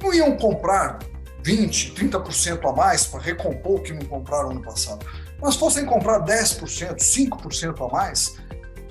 não 0.00 0.14
iam 0.14 0.36
comprar 0.36 1.00
20%, 1.42 1.94
30% 1.94 2.68
a 2.68 2.72
mais 2.74 3.06
para 3.06 3.20
recompor 3.20 3.80
o 3.80 3.82
que 3.82 3.92
não 3.92 4.04
compraram 4.06 4.50
ano 4.50 4.62
passado, 4.62 5.06
mas 5.40 5.56
fossem 5.56 5.84
comprar 5.84 6.20
10%, 6.24 6.96
5% 6.96 7.88
a 7.88 7.92
mais, 7.92 8.36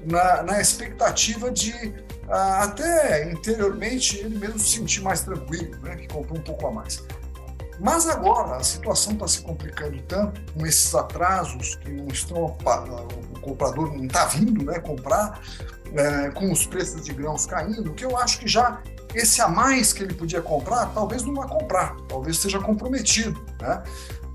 na, 0.05 0.43
na 0.43 0.62
expectativa 0.62 1.51
de 1.51 1.71
uh, 2.27 2.62
até 2.62 3.29
interiormente 3.29 4.17
ele 4.17 4.38
mesmo 4.38 4.60
se 4.60 4.77
sentir 4.77 5.01
mais 5.01 5.21
tranquilo, 5.21 5.77
né, 5.81 5.95
que 5.97 6.07
comprou 6.07 6.39
um 6.39 6.43
pouco 6.43 6.67
a 6.67 6.71
mais. 6.71 7.03
Mas 7.79 8.07
agora 8.07 8.55
a 8.55 8.63
situação 8.63 9.13
está 9.13 9.27
se 9.27 9.41
complicando 9.41 10.01
tanto 10.03 10.41
com 10.53 10.65
esses 10.65 10.95
atrasos 10.95 11.75
que 11.75 11.91
não 11.91 12.07
estão 12.07 12.45
o 12.45 13.39
comprador 13.39 13.95
não 13.95 14.05
está 14.05 14.25
vindo, 14.25 14.65
né, 14.65 14.79
comprar 14.79 15.39
é, 15.93 16.31
com 16.31 16.51
os 16.51 16.65
preços 16.65 17.03
de 17.05 17.13
grãos 17.13 17.45
caindo, 17.45 17.93
que 17.93 18.03
eu 18.03 18.17
acho 18.17 18.39
que 18.39 18.47
já 18.47 18.81
esse 19.17 19.41
a 19.41 19.47
mais 19.47 19.91
que 19.91 20.03
ele 20.03 20.13
podia 20.13 20.41
comprar, 20.41 20.86
talvez 20.93 21.23
não 21.23 21.34
vá 21.34 21.47
comprar, 21.47 21.95
talvez 22.08 22.36
esteja 22.36 22.60
comprometido, 22.60 23.43
né? 23.60 23.84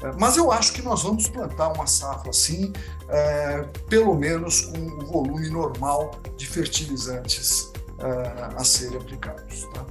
É, 0.03 0.11
mas 0.19 0.37
eu 0.37 0.51
acho 0.51 0.73
que 0.73 0.83
nós 0.83 1.03
vamos 1.05 1.29
plantar 1.29 1.69
uma 1.69 1.87
safra 1.87 2.31
assim, 2.31 2.73
é, 3.09 3.65
pelo 3.89 4.15
menos 4.15 4.63
com 4.63 4.79
o 4.79 5.07
volume 5.07 5.49
normal 5.49 6.11
de 6.37 6.47
fertilizantes 6.47 7.73
é, 8.01 8.57
a 8.57 8.65
serem 8.65 8.99
aplicados. 8.99 9.65
Tá? 9.73 9.85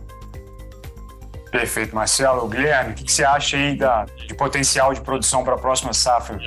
Perfeito, 1.49 1.95
Marcelo. 1.95 2.47
Guilherme, 2.47 2.91
o 2.91 2.95
que, 2.95 3.05
que 3.05 3.11
você 3.11 3.23
acha 3.23 3.55
aí 3.55 3.77
da, 3.77 4.05
de 4.05 4.33
potencial 4.33 4.93
de 4.93 4.99
produção 4.99 5.43
para 5.43 5.55
a 5.55 5.57
próxima 5.57 5.93
safra? 5.93 6.37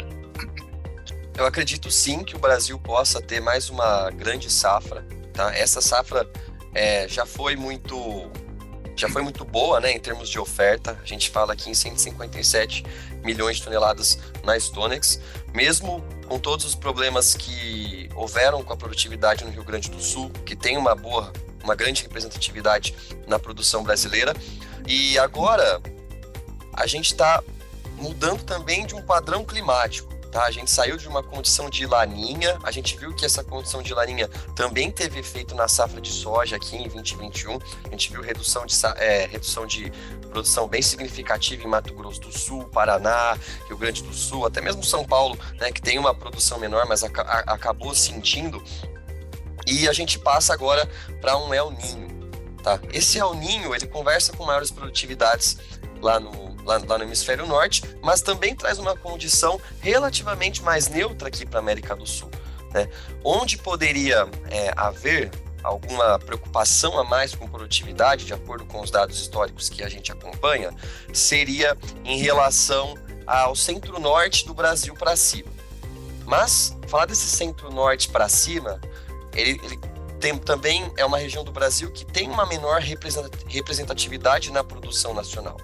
Eu 1.37 1.47
acredito 1.47 1.91
sim 1.91 2.23
que 2.23 2.37
o 2.37 2.39
Brasil 2.39 2.79
possa 2.79 3.21
ter 3.21 3.41
mais 3.41 3.71
uma 3.71 4.11
grande 4.11 4.51
safra. 4.51 5.07
Tá? 5.33 5.55
Essa 5.55 5.81
safra 5.81 6.31
é, 6.75 7.09
já 7.09 7.25
foi 7.25 7.57
muito 7.57 8.31
já 8.97 9.09
foi 9.09 9.23
muito 9.23 9.45
boa, 9.45 9.81
né, 9.81 9.91
em 9.91 9.99
termos 9.99 10.29
de 10.29 10.39
oferta. 10.39 10.99
A 11.03 11.05
gente 11.05 11.29
fala 11.29 11.53
aqui 11.53 11.69
em 11.69 11.75
157 11.75 12.85
milhões 13.25 13.57
de 13.57 13.65
toneladas 13.65 14.19
na 14.45 14.59
Stonex, 14.59 15.21
mesmo 15.53 16.05
com 16.29 16.39
todos 16.39 16.65
os 16.65 16.75
problemas 16.77 17.35
que 17.35 18.09
houveram 18.15 18.63
com 18.63 18.73
a 18.73 18.77
produtividade 18.77 19.45
no 19.45 19.51
Rio 19.51 19.65
Grande 19.65 19.91
do 19.91 20.01
Sul, 20.01 20.31
que 20.47 20.55
tem 20.55 20.77
uma 20.77 20.95
boa, 20.95 21.33
uma 21.63 21.75
grande 21.75 22.03
representatividade 22.03 22.95
na 23.27 23.39
produção 23.39 23.83
brasileira. 23.83 24.33
E 24.87 25.19
agora 25.19 25.81
a 26.73 26.87
gente 26.87 27.07
está 27.07 27.43
mudando 27.97 28.45
também 28.45 28.87
de 28.87 28.95
um 28.95 29.03
padrão 29.03 29.45
climático. 29.45 30.14
Tá? 30.35 30.47
A 30.47 30.51
gente 30.51 30.69
saiu 30.69 30.97
de 30.97 31.07
uma 31.07 31.23
condição 31.23 31.71
de 31.71 31.87
laninha, 31.87 32.59
a 32.65 32.73
gente 32.73 32.97
viu 32.97 33.15
que 33.15 33.25
essa 33.25 33.45
condição 33.45 33.81
de 33.81 33.95
laninha 33.95 34.27
também 34.57 34.91
teve 34.91 35.21
efeito 35.21 35.55
na 35.55 35.69
safra 35.69 36.01
de 36.01 36.11
soja 36.11 36.57
aqui 36.57 36.75
em 36.75 36.89
2021. 36.89 37.57
A 37.85 37.91
gente 37.91 38.11
viu 38.11 38.21
redução 38.21 38.67
de, 38.67 38.75
é, 38.97 39.27
redução 39.27 39.65
de 39.65 39.93
produção 40.31 40.67
bem 40.67 40.83
significativa 40.83 41.63
em 41.63 41.69
Mato 41.69 41.95
Grosso 41.95 42.21
do 42.21 42.37
Sul, 42.37 42.65
Paraná, 42.65 43.39
Rio 43.69 43.79
Grande 43.79 44.03
do 44.03 44.13
Sul, 44.13 44.45
até 44.45 44.61
mesmo 44.61 44.83
São 44.83 45.05
Paulo, 45.05 45.39
né, 45.61 45.71
que 45.71 45.81
tem 45.81 46.01
uma 46.01 46.13
produção 46.13 46.59
menor, 46.59 46.85
mas 46.85 47.05
ac 47.05 47.17
acabou 47.47 47.95
sentindo. 47.95 48.61
E 49.69 49.89
a 49.89 49.93
gente 49.93 50.19
passa 50.19 50.53
agora 50.53 50.91
para 51.21 51.39
um 51.39 51.55
El 51.55 51.71
Ninho. 51.71 52.29
Tá? 52.61 52.81
Esse 52.93 53.21
El 53.21 53.35
Ninho 53.35 53.73
ele 53.73 53.87
conversa 53.87 54.33
com 54.33 54.45
maiores 54.45 54.73
produtividades 54.73 55.59
lá 56.03 56.19
no 56.19 56.44
lá, 56.65 56.81
lá 56.87 56.99
no 56.99 57.05
hemisfério 57.05 57.47
norte, 57.47 57.83
mas 58.03 58.23
também 58.23 58.55
traz 58.55 58.79
uma 58.79 58.97
condição 58.97 59.61
relativamente 59.81 60.63
mais 60.63 60.89
neutra 60.89 61.29
aqui 61.29 61.47
para 61.47 61.59
a 61.59 61.63
América 61.63 61.95
do 61.95 62.07
Sul. 62.07 62.31
Né? 62.73 62.89
Onde 63.23 63.59
poderia 63.59 64.29
é, 64.51 64.73
haver 64.77 65.31
alguma 65.63 66.19
preocupação 66.19 66.99
a 66.99 67.05
mais 67.05 67.35
com 67.35 67.49
produtividade, 67.49 68.27
de 68.27 68.35
acordo 68.35 68.67
com 68.67 68.81
os 68.81 68.91
dados 68.91 69.19
históricos 69.19 69.69
que 69.69 69.83
a 69.83 69.89
gente 69.89 70.13
acompanha, 70.13 70.71
seria 71.13 71.77
em 72.05 72.19
relação 72.19 72.95
ao 73.27 73.57
centro-norte 73.57 74.47
do 74.47 74.53
Brasil 74.53 74.95
para 74.95 75.17
cima. 75.17 75.51
Mas 76.27 76.77
falar 76.87 77.07
desse 77.07 77.27
centro-norte 77.27 78.09
para 78.09 78.29
cima, 78.29 78.81
ele, 79.35 79.59
ele 79.65 79.81
tem, 80.25 80.39
também 80.39 80.91
é 80.97 81.05
uma 81.05 81.19
região 81.19 81.45
do 81.45 81.53
Brasil 81.53 81.91
que 81.91 82.03
tem 82.03 82.31
uma 82.31 82.47
menor 82.47 82.81
representatividade 82.81 84.51
na 84.51 84.65
produção 84.65 85.13
nacional. 85.13 85.59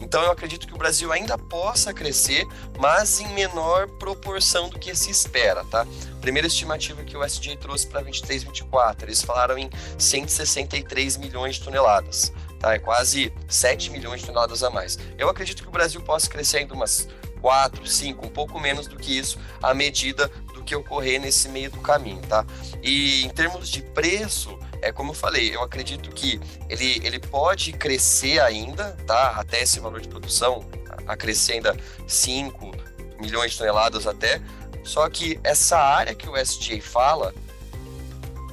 Então 0.00 0.22
eu 0.22 0.30
acredito 0.30 0.66
que 0.66 0.72
o 0.72 0.78
Brasil 0.78 1.12
ainda 1.12 1.36
possa 1.36 1.92
crescer, 1.92 2.46
mas 2.78 3.20
em 3.20 3.28
menor 3.34 3.86
proporção 3.98 4.70
do 4.70 4.78
que 4.78 4.94
se 4.94 5.10
espera, 5.10 5.62
tá? 5.64 5.86
Primeira 6.22 6.48
estimativa 6.48 7.04
que 7.04 7.14
o 7.14 7.22
SDA 7.22 7.58
trouxe 7.58 7.86
para 7.86 8.00
23, 8.00 8.44
24, 8.44 9.06
eles 9.06 9.20
falaram 9.20 9.58
em 9.58 9.68
163 9.98 11.18
milhões 11.18 11.56
de 11.56 11.64
toneladas. 11.64 12.32
Tá, 12.58 12.72
é 12.72 12.78
quase 12.78 13.30
7 13.46 13.90
milhões 13.90 14.20
de 14.20 14.28
toneladas 14.28 14.62
a 14.62 14.70
mais. 14.70 14.98
Eu 15.18 15.28
acredito 15.28 15.62
que 15.62 15.68
o 15.68 15.72
Brasil 15.72 16.00
possa 16.00 16.26
crescer 16.30 16.58
ainda 16.58 16.72
umas 16.72 17.06
4, 17.42 17.86
5, 17.86 18.26
um 18.26 18.30
pouco 18.30 18.58
menos 18.58 18.86
do 18.86 18.96
que 18.96 19.16
isso, 19.16 19.38
à 19.62 19.74
medida 19.74 20.30
que 20.66 20.74
ocorrer 20.74 21.20
nesse 21.20 21.48
meio 21.48 21.70
do 21.70 21.80
caminho, 21.80 22.20
tá? 22.22 22.44
E 22.82 23.24
em 23.24 23.30
termos 23.30 23.68
de 23.68 23.80
preço, 23.80 24.58
é 24.82 24.92
como 24.92 25.12
eu 25.12 25.14
falei, 25.14 25.54
eu 25.54 25.62
acredito 25.62 26.10
que 26.10 26.40
ele, 26.68 27.00
ele 27.04 27.18
pode 27.18 27.72
crescer 27.72 28.40
ainda, 28.40 28.96
tá? 29.06 29.30
Até 29.36 29.62
esse 29.62 29.80
valor 29.80 30.00
de 30.00 30.08
produção, 30.08 30.68
a 31.06 31.16
crescer 31.16 31.54
ainda 31.54 31.76
5 32.06 32.72
milhões 33.20 33.52
de 33.52 33.58
toneladas 33.58 34.06
até. 34.06 34.42
Só 34.84 35.08
que 35.08 35.40
essa 35.42 35.78
área 35.78 36.14
que 36.14 36.28
o 36.28 36.36
SJ 36.36 36.80
fala, 36.80 37.32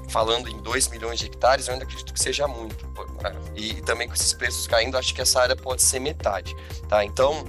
falando 0.10 0.48
em 0.48 0.62
2 0.62 0.88
milhões 0.90 1.20
de 1.20 1.26
hectares, 1.26 1.68
eu 1.68 1.74
ainda 1.74 1.86
acredito 1.86 2.14
que 2.14 2.20
seja 2.20 2.48
muito. 2.48 2.88
E, 3.56 3.72
e 3.72 3.82
também 3.82 4.08
com 4.08 4.14
esses 4.14 4.34
preços 4.34 4.68
caindo, 4.68 4.98
acho 4.98 5.14
que 5.14 5.22
essa 5.22 5.42
área 5.42 5.56
pode 5.56 5.82
ser 5.82 6.00
metade, 6.00 6.56
tá? 6.88 7.04
Então, 7.04 7.44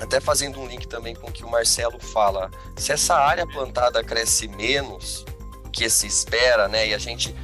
até 0.00 0.20
fazendo 0.20 0.58
um 0.58 0.66
link 0.66 0.88
também 0.88 1.14
com 1.14 1.28
o 1.28 1.32
que 1.32 1.44
o 1.44 1.50
Marcelo 1.50 2.00
fala, 2.00 2.50
se 2.76 2.90
essa 2.90 3.14
área 3.14 3.46
plantada 3.46 4.02
cresce 4.02 4.48
menos 4.48 5.24
do 5.62 5.70
que 5.70 5.88
se 5.90 6.06
espera, 6.06 6.66
né, 6.66 6.88
e 6.88 6.94
a 6.94 6.98
gente 6.98 7.34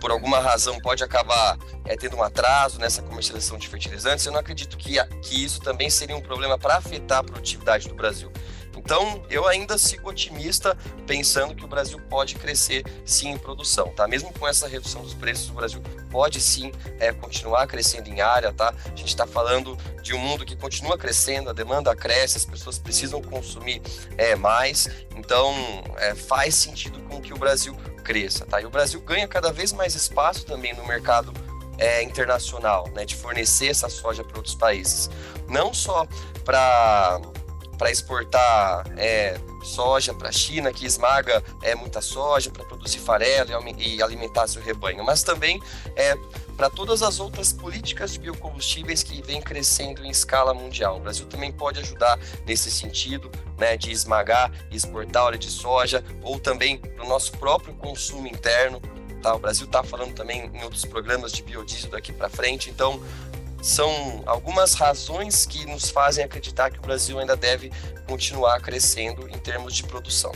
por 0.00 0.10
alguma 0.10 0.40
razão 0.40 0.80
pode 0.80 1.04
acabar 1.04 1.58
é, 1.84 1.94
tendo 1.94 2.16
um 2.16 2.22
atraso 2.22 2.80
nessa 2.80 3.02
comercialização 3.02 3.58
de 3.58 3.68
fertilizantes, 3.68 4.24
eu 4.24 4.32
não 4.32 4.40
acredito 4.40 4.76
que, 4.78 4.96
que 5.22 5.44
isso 5.44 5.60
também 5.60 5.90
seria 5.90 6.16
um 6.16 6.22
problema 6.22 6.58
para 6.58 6.76
afetar 6.76 7.18
a 7.18 7.22
produtividade 7.22 7.86
do 7.86 7.94
Brasil. 7.94 8.32
Então, 8.76 9.22
eu 9.28 9.46
ainda 9.46 9.76
sigo 9.76 10.10
otimista, 10.10 10.76
pensando 11.06 11.54
que 11.54 11.64
o 11.64 11.68
Brasil 11.68 12.00
pode 12.08 12.34
crescer 12.36 12.84
sim 13.04 13.30
em 13.30 13.38
produção, 13.38 13.88
tá? 13.88 14.06
Mesmo 14.06 14.32
com 14.32 14.46
essa 14.46 14.68
redução 14.68 15.02
dos 15.02 15.14
preços, 15.14 15.50
o 15.50 15.52
Brasil 15.52 15.82
pode 16.10 16.40
sim 16.40 16.72
é, 16.98 17.12
continuar 17.12 17.66
crescendo 17.66 18.08
em 18.08 18.20
área, 18.20 18.52
tá? 18.52 18.74
A 18.84 18.96
gente 18.96 19.08
está 19.08 19.26
falando 19.26 19.76
de 20.02 20.14
um 20.14 20.18
mundo 20.18 20.44
que 20.44 20.56
continua 20.56 20.96
crescendo, 20.96 21.50
a 21.50 21.52
demanda 21.52 21.94
cresce, 21.94 22.36
as 22.36 22.44
pessoas 22.44 22.78
precisam 22.78 23.20
consumir 23.20 23.82
é, 24.16 24.34
mais, 24.34 24.88
então 25.16 25.54
é, 25.98 26.14
faz 26.14 26.54
sentido 26.54 27.00
com 27.08 27.20
que 27.20 27.32
o 27.32 27.38
Brasil 27.38 27.76
cresça, 28.04 28.46
tá? 28.46 28.60
E 28.60 28.66
o 28.66 28.70
Brasil 28.70 29.00
ganha 29.00 29.28
cada 29.28 29.52
vez 29.52 29.72
mais 29.72 29.94
espaço 29.94 30.44
também 30.46 30.74
no 30.74 30.86
mercado 30.86 31.32
é, 31.78 32.02
internacional, 32.02 32.88
né? 32.94 33.04
De 33.04 33.14
fornecer 33.16 33.68
essa 33.68 33.88
soja 33.88 34.22
para 34.22 34.36
outros 34.36 34.54
países, 34.54 35.10
não 35.48 35.72
só 35.72 36.06
para 36.44 37.20
para 37.80 37.90
exportar 37.90 38.84
é, 38.98 39.40
soja 39.62 40.12
para 40.12 40.28
a 40.28 40.32
China, 40.32 40.70
que 40.70 40.84
esmaga 40.84 41.42
é, 41.62 41.74
muita 41.74 42.02
soja 42.02 42.50
para 42.50 42.62
produzir 42.62 42.98
farelo 42.98 43.50
e, 43.78 43.96
e, 43.96 44.02
alimentar 44.02 44.46
seu 44.48 44.60
rebanho, 44.60 45.02
mas 45.02 45.22
também 45.22 45.62
é, 45.96 46.14
para 46.58 46.68
todas 46.68 47.02
as 47.02 47.18
outras 47.20 47.54
políticas 47.54 48.12
de 48.12 48.18
biocombustíveis 48.18 49.02
que 49.02 49.22
vêm 49.22 49.40
crescendo 49.40 50.04
em 50.04 50.10
escala 50.10 50.52
mundial. 50.52 50.98
O 50.98 51.00
Brasil 51.00 51.24
também 51.24 51.50
pode 51.50 51.80
ajudar 51.80 52.18
nesse 52.46 52.70
sentido, 52.70 53.30
né, 53.56 53.78
de 53.78 53.90
esmagar 53.90 54.52
e 54.70 54.76
exportar 54.76 55.24
óleo 55.24 55.38
de 55.38 55.50
soja, 55.50 56.04
ou 56.22 56.38
também 56.38 56.76
para 56.76 57.02
o 57.02 57.08
nosso 57.08 57.32
próprio 57.32 57.72
consumo 57.72 58.26
interno. 58.26 58.78
Tá? 59.22 59.34
O 59.34 59.38
Brasil 59.38 59.64
está 59.64 59.82
falando 59.82 60.14
também 60.14 60.50
em 60.52 60.62
outros 60.64 60.84
programas 60.84 61.32
de 61.32 61.42
biodiesel 61.42 61.90
daqui 61.90 62.12
para 62.12 62.28
frente, 62.28 62.68
então 62.68 63.00
são 63.62 64.22
algumas 64.26 64.74
razões 64.74 65.46
que 65.46 65.66
nos 65.66 65.90
fazem 65.90 66.24
acreditar 66.24 66.70
que 66.70 66.78
o 66.78 66.82
Brasil 66.82 67.18
ainda 67.18 67.36
deve 67.36 67.72
continuar 68.06 68.60
crescendo 68.60 69.28
em 69.28 69.38
termos 69.38 69.74
de 69.74 69.84
produção. 69.84 70.32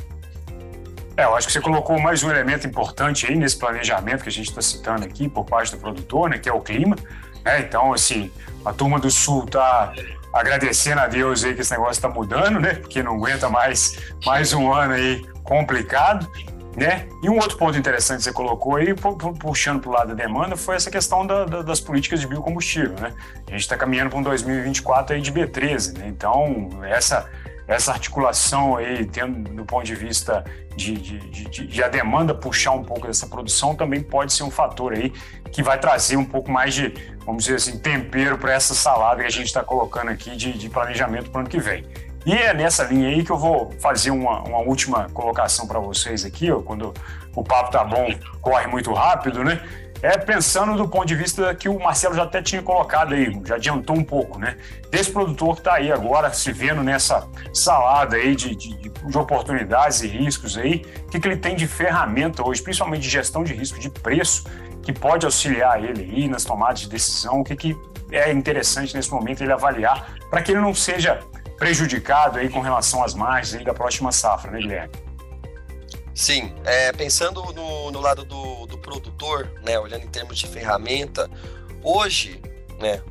É, 1.17 1.25
eu 1.25 1.37
acho 1.37 1.47
que 1.47 1.53
você 1.53 1.61
colocou 1.61 1.99
mais 2.01 2.23
um 2.25 2.31
elemento 2.31 2.67
importante 2.67 3.27
aí 3.27 3.37
nesse 3.37 3.57
planejamento 3.57 4.25
que 4.25 4.29
a 4.29 4.33
gente 4.33 4.49
está 4.49 4.61
citando 4.61 5.05
aqui 5.05 5.29
por 5.29 5.45
parte 5.45 5.71
do 5.71 5.79
produtor, 5.79 6.29
né, 6.29 6.39
que 6.39 6.49
é 6.49 6.53
o 6.53 6.61
clima. 6.61 6.97
Né? 7.45 7.61
Então, 7.61 7.93
assim, 7.93 8.33
a 8.65 8.73
turma 8.73 8.99
do 8.99 9.11
Sul 9.11 9.45
está 9.45 9.93
agradecendo 10.33 11.01
a 11.01 11.07
Deus 11.07 11.45
aí 11.45 11.55
que 11.55 11.61
esse 11.61 11.71
negócio 11.71 11.93
está 11.93 12.09
mudando, 12.09 12.59
né? 12.59 12.75
Porque 12.75 13.03
não 13.03 13.15
aguenta 13.15 13.49
mais, 13.49 13.97
mais 14.27 14.53
um 14.53 14.73
ano 14.73 14.95
aí 14.95 15.25
complicado. 15.45 16.29
Né? 16.77 17.07
E 17.23 17.31
um 17.31 17.37
outro 17.37 17.57
ponto 17.57 17.79
interessante 17.79 18.19
que 18.19 18.25
você 18.25 18.33
colocou 18.33 18.77
aí, 18.77 18.95
puxando 19.39 19.81
para 19.81 19.91
o 19.91 19.93
lado 19.93 20.09
da 20.09 20.15
demanda, 20.15 20.57
foi 20.57 20.75
essa 20.75 20.91
questão 20.91 21.25
da, 21.25 21.45
da, 21.45 21.63
das 21.63 21.81
políticas 21.81 22.21
de 22.21 22.27
biocombustível. 22.27 22.97
Né? 23.01 23.13
A 23.47 23.51
gente 23.53 23.61
está 23.61 23.77
caminhando 23.77 24.11
para 24.11 24.19
um 24.19 24.23
2024 24.23 25.15
aí 25.15 25.23
de 25.23 25.33
B13, 25.33 25.99
né? 25.99 26.09
então 26.09 26.71
essa, 26.83 27.31
essa 27.69 27.93
articulação 27.93 28.77
aí, 28.77 29.07
tendo 29.07 29.49
do 29.51 29.65
ponto 29.65 29.85
de 29.85 29.95
vista 29.95 30.45
de, 30.77 30.95
de, 30.95 31.19
de, 31.19 31.67
de, 31.67 31.83
a 31.85 31.89
demanda 31.89 32.35
puxar 32.35 32.73
um 32.73 32.83
pouco 32.83 33.07
dessa 33.07 33.27
produção, 33.27 33.75
também 33.75 34.03
pode 34.03 34.33
ser 34.33 34.43
um 34.43 34.51
fator 34.51 34.93
aí 34.93 35.13
que 35.53 35.63
vai 35.63 35.79
trazer 35.79 36.17
um 36.17 36.25
pouco 36.25 36.51
mais 36.51 36.75
de, 36.75 36.93
vamos 37.25 37.45
dizer 37.45 37.57
assim, 37.57 37.79
tempero 37.79 38.37
para 38.37 38.53
essa 38.53 38.75
salada 38.75 39.21
que 39.21 39.29
a 39.29 39.31
gente 39.31 39.47
está 39.47 39.63
colocando 39.63 40.11
aqui 40.11 40.35
de, 40.37 40.53
de 40.53 40.69
planejamento 40.69 41.31
para 41.31 41.39
o 41.39 41.41
ano 41.43 41.49
que 41.49 41.61
vem. 41.61 41.85
E 42.27 42.33
é 42.33 42.55
nessa 42.55 42.85
linha 42.85 43.09
aí 43.09 43.23
que 43.23 43.31
eu 43.31 43.37
vou 43.37 43.73
fazer 43.81 44.11
uma, 44.11 44.41
uma 44.43 44.59
última 44.59 45.09
colocação 45.11 45.67
para 45.67 45.79
vocês 45.79 46.25
aqui, 46.25 46.51
ó, 46.51 46.61
quando 46.61 46.95
o 47.37 47.45
papo 47.45 47.71
tá 47.71 47.85
bom, 47.85 48.09
corre 48.41 48.67
muito 48.67 48.93
rápido, 48.93 49.45
né? 49.45 49.63
É 50.01 50.19
pensando 50.19 50.77
do 50.77 50.87
ponto 50.89 51.07
de 51.07 51.15
vista 51.15 51.55
que 51.55 51.69
o 51.69 51.79
Marcelo 51.79 52.15
já 52.15 52.25
até 52.25 52.43
tinha 52.43 52.63
colocado 52.63 53.15
aí, 53.15 53.41
já 53.47 53.55
adiantou 53.57 53.97
um 53.97 54.05
pouco, 54.05 54.39
né? 54.39 54.57
Desse 54.91 55.11
produtor 55.11 55.55
que 55.55 55.61
está 55.61 55.75
aí 55.75 55.91
agora 55.91 56.33
se 56.33 56.53
vendo 56.53 56.83
nessa 56.83 57.27
salada 57.53 58.17
aí 58.17 58.35
de, 58.35 58.55
de, 58.55 58.75
de 58.91 59.19
oportunidades 59.19 60.03
e 60.03 60.07
riscos 60.07 60.59
aí, 60.59 60.85
o 61.07 61.11
que, 61.11 61.21
que 61.21 61.29
ele 61.29 61.37
tem 61.37 61.57
de 61.57 61.67
ferramenta 61.67 62.47
hoje, 62.47 62.63
principalmente 62.63 63.03
de 63.03 63.09
gestão 63.09 63.45
de 63.45 63.55
risco 63.55 63.79
de 63.79 63.89
preço, 63.89 64.45
que 64.83 64.93
pode 64.93 65.25
auxiliar 65.25 65.83
ele 65.83 66.03
aí 66.03 66.29
nas 66.29 66.45
tomadas 66.45 66.81
de 66.81 66.89
decisão, 66.89 67.41
o 67.41 67.45
que, 67.45 67.57
que 67.57 67.77
é 68.11 68.31
interessante 68.31 68.95
nesse 68.95 69.11
momento 69.11 69.43
ele 69.43 69.53
avaliar, 69.53 70.15
para 70.29 70.43
que 70.43 70.53
ele 70.53 70.61
não 70.61 70.75
seja 70.75 71.19
prejudicado 71.59 72.39
aí 72.39 72.49
com 72.49 72.61
relação 72.61 73.03
às 73.03 73.15
margens 73.15 73.55
aí 73.55 73.65
da 73.65 73.75
próxima 73.75 74.13
safra, 74.13 74.51
né, 74.51 74.59
Guilherme? 74.59 74.95
Sim, 76.15 76.55
é, 76.65 76.93
pensando 76.93 77.43
no, 77.53 77.91
no 77.91 78.01
lado 78.01 78.25
do, 78.25 78.67
do 78.67 78.79
produtor, 78.79 79.51
né, 79.65 79.79
olhando 79.79 80.05
em 80.05 80.09
termos 80.09 80.39
de 80.39 80.47
ferramenta, 80.47 81.29
hoje, 81.83 82.41
né, 82.79 83.03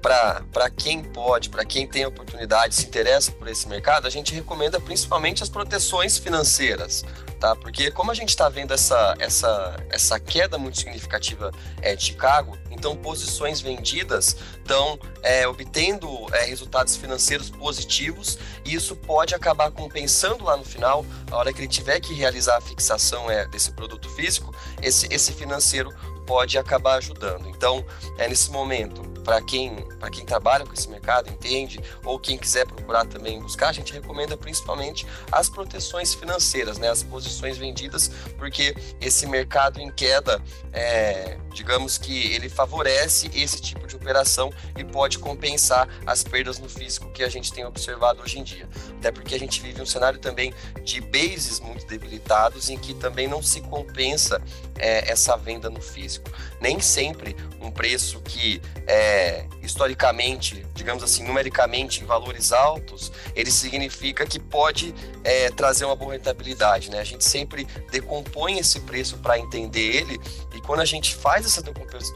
para 0.00 0.70
quem 0.70 1.02
pode, 1.02 1.50
para 1.50 1.64
quem 1.64 1.86
tem 1.86 2.06
oportunidade, 2.06 2.74
se 2.74 2.86
interessa 2.86 3.32
por 3.32 3.48
esse 3.48 3.68
mercado, 3.68 4.06
a 4.06 4.10
gente 4.10 4.34
recomenda 4.34 4.80
principalmente 4.80 5.42
as 5.42 5.48
proteções 5.48 6.16
financeiras, 6.16 7.04
tá? 7.38 7.54
Porque 7.56 7.90
como 7.90 8.10
a 8.10 8.14
gente 8.14 8.30
está 8.30 8.48
vendo 8.48 8.74
essa, 8.74 9.14
essa, 9.18 9.76
essa 9.90 10.20
queda 10.20 10.58
muito 10.58 10.78
significativa 10.78 11.52
é, 11.80 11.94
de 11.94 12.04
Chicago, 12.04 12.58
então 12.70 12.96
posições 12.96 13.60
vendidas 13.60 14.36
estão 14.58 14.98
é, 15.22 15.46
obtendo 15.46 16.08
é, 16.34 16.44
resultados 16.44 16.96
financeiros 16.96 17.50
positivos 17.50 18.38
e 18.64 18.74
isso 18.74 18.94
pode 18.96 19.34
acabar 19.34 19.70
compensando 19.70 20.44
lá 20.44 20.56
no 20.56 20.64
final, 20.64 21.04
a 21.30 21.36
hora 21.36 21.52
que 21.52 21.60
ele 21.60 21.68
tiver 21.68 22.00
que 22.00 22.12
realizar 22.12 22.56
a 22.56 22.60
fixação 22.60 23.30
é, 23.30 23.46
desse 23.46 23.72
produto 23.72 24.08
físico, 24.10 24.54
esse, 24.82 25.06
esse 25.12 25.32
financeiro 25.32 25.92
pode 26.26 26.58
acabar 26.58 26.96
ajudando. 26.96 27.48
Então, 27.48 27.84
é 28.18 28.28
nesse 28.28 28.50
momento, 28.50 29.02
para 29.28 29.42
quem, 29.42 29.76
quem 30.10 30.24
trabalha 30.24 30.64
com 30.64 30.72
esse 30.72 30.88
mercado, 30.88 31.28
entende, 31.28 31.78
ou 32.02 32.18
quem 32.18 32.38
quiser 32.38 32.66
procurar 32.66 33.04
também 33.04 33.38
buscar, 33.38 33.68
a 33.68 33.72
gente 33.72 33.92
recomenda 33.92 34.38
principalmente 34.38 35.06
as 35.30 35.50
proteções 35.50 36.14
financeiras, 36.14 36.78
né, 36.78 36.88
as 36.88 37.02
posições 37.02 37.58
vendidas, 37.58 38.10
porque 38.38 38.74
esse 38.98 39.26
mercado 39.26 39.80
em 39.80 39.90
queda, 39.90 40.42
é, 40.72 41.36
digamos 41.52 41.98
que 41.98 42.32
ele 42.32 42.48
favorece 42.48 43.30
esse 43.34 43.60
tipo 43.60 43.86
de 43.86 43.96
operação 43.96 44.50
e 44.78 44.82
pode 44.82 45.18
compensar 45.18 45.86
as 46.06 46.24
perdas 46.24 46.58
no 46.58 46.68
físico 46.68 47.12
que 47.12 47.22
a 47.22 47.28
gente 47.28 47.52
tem 47.52 47.66
observado 47.66 48.22
hoje 48.22 48.38
em 48.38 48.42
dia. 48.42 48.66
Até 48.98 49.12
porque 49.12 49.34
a 49.34 49.38
gente 49.38 49.60
vive 49.60 49.82
um 49.82 49.86
cenário 49.86 50.18
também 50.18 50.54
de 50.82 51.02
bases 51.02 51.60
muito 51.60 51.86
debilitados 51.86 52.70
em 52.70 52.78
que 52.78 52.94
também 52.94 53.28
não 53.28 53.42
se 53.42 53.60
compensa 53.60 54.40
é, 54.78 55.10
essa 55.10 55.36
venda 55.36 55.68
no 55.68 55.80
físico. 55.80 56.30
Nem 56.60 56.80
sempre 56.80 57.36
um 57.60 57.70
preço 57.70 58.20
que 58.20 58.60
é, 58.86 59.44
historicamente, 59.62 60.64
digamos 60.78 61.02
assim, 61.02 61.24
numericamente 61.24 62.02
em 62.02 62.06
valores 62.06 62.52
altos, 62.52 63.10
ele 63.34 63.50
significa 63.50 64.24
que 64.24 64.38
pode 64.38 64.94
é, 65.24 65.50
trazer 65.50 65.84
uma 65.84 65.96
boa 65.96 66.12
rentabilidade. 66.12 66.90
Né? 66.90 67.00
A 67.00 67.04
gente 67.04 67.24
sempre 67.24 67.66
decompõe 67.90 68.58
esse 68.58 68.80
preço 68.80 69.18
para 69.18 69.38
entender 69.38 69.96
ele 69.96 70.20
e 70.54 70.60
quando 70.60 70.80
a 70.80 70.84
gente 70.84 71.14
faz 71.14 71.44
essa 71.44 71.62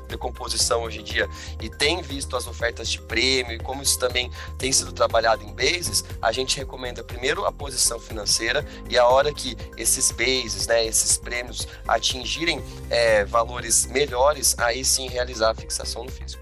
decomposição 0.08 0.82
hoje 0.82 1.00
em 1.00 1.04
dia 1.04 1.28
e 1.60 1.68
tem 1.68 2.00
visto 2.00 2.36
as 2.36 2.46
ofertas 2.46 2.88
de 2.88 3.00
prêmio 3.00 3.52
e 3.52 3.58
como 3.58 3.82
isso 3.82 3.98
também 3.98 4.30
tem 4.56 4.72
sido 4.72 4.92
trabalhado 4.92 5.42
em 5.42 5.52
bases, 5.52 6.04
a 6.20 6.30
gente 6.30 6.56
recomenda 6.56 7.02
primeiro 7.02 7.44
a 7.44 7.52
posição 7.52 7.98
financeira 7.98 8.64
e 8.88 8.96
a 8.96 9.06
hora 9.06 9.32
que 9.34 9.56
esses 9.76 10.12
bases, 10.12 10.66
né, 10.68 10.86
esses 10.86 11.18
prêmios 11.18 11.66
atingirem 11.86 12.62
é, 12.88 13.24
valores 13.24 13.86
melhores, 13.86 14.56
aí 14.58 14.84
sim 14.84 15.08
realizar 15.08 15.50
a 15.50 15.54
fixação 15.54 16.04
no 16.04 16.10
físico. 16.10 16.41